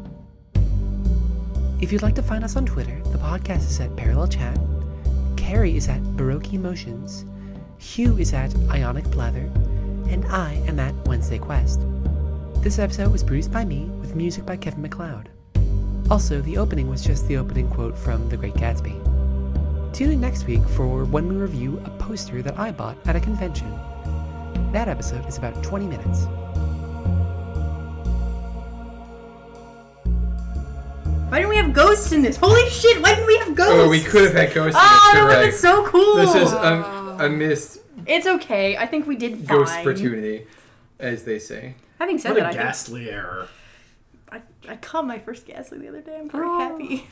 [1.79, 4.59] If you'd like to find us on Twitter, the podcast is at Parallel Chat,
[5.37, 7.27] Carrie is at Baroque Emotions,
[7.77, 9.51] Hugh is at Ionic Blather,
[10.09, 11.83] and I am at Wednesday Quest.
[12.63, 15.29] This episode was produced by me with music by Kevin MacLeod.
[16.11, 19.93] Also, the opening was just the opening quote from The Great Gatsby.
[19.93, 23.21] Tune in next week for when we review a poster that I bought at a
[23.21, 23.71] convention.
[24.73, 26.27] That episode is about 20 minutes.
[31.29, 32.37] Why didn't we have ghosts in this?
[32.37, 33.03] Holy shit!
[33.03, 33.73] Why didn't we have ghosts?
[33.75, 34.79] Oh, we could have had ghosts.
[34.81, 36.17] Ah, in that this, would you're have been so cool.
[36.17, 36.27] right.
[36.27, 38.77] This is um, a missed It's okay.
[38.77, 39.45] I think we did fine.
[39.59, 40.47] ghost opportunity,
[41.01, 41.75] as they say.
[41.99, 43.49] Having said What a that, I, think, ghastly error.
[44.31, 46.17] I I caught my first ghastly the other day.
[46.19, 46.59] I'm very Oh.
[46.61, 47.07] happy.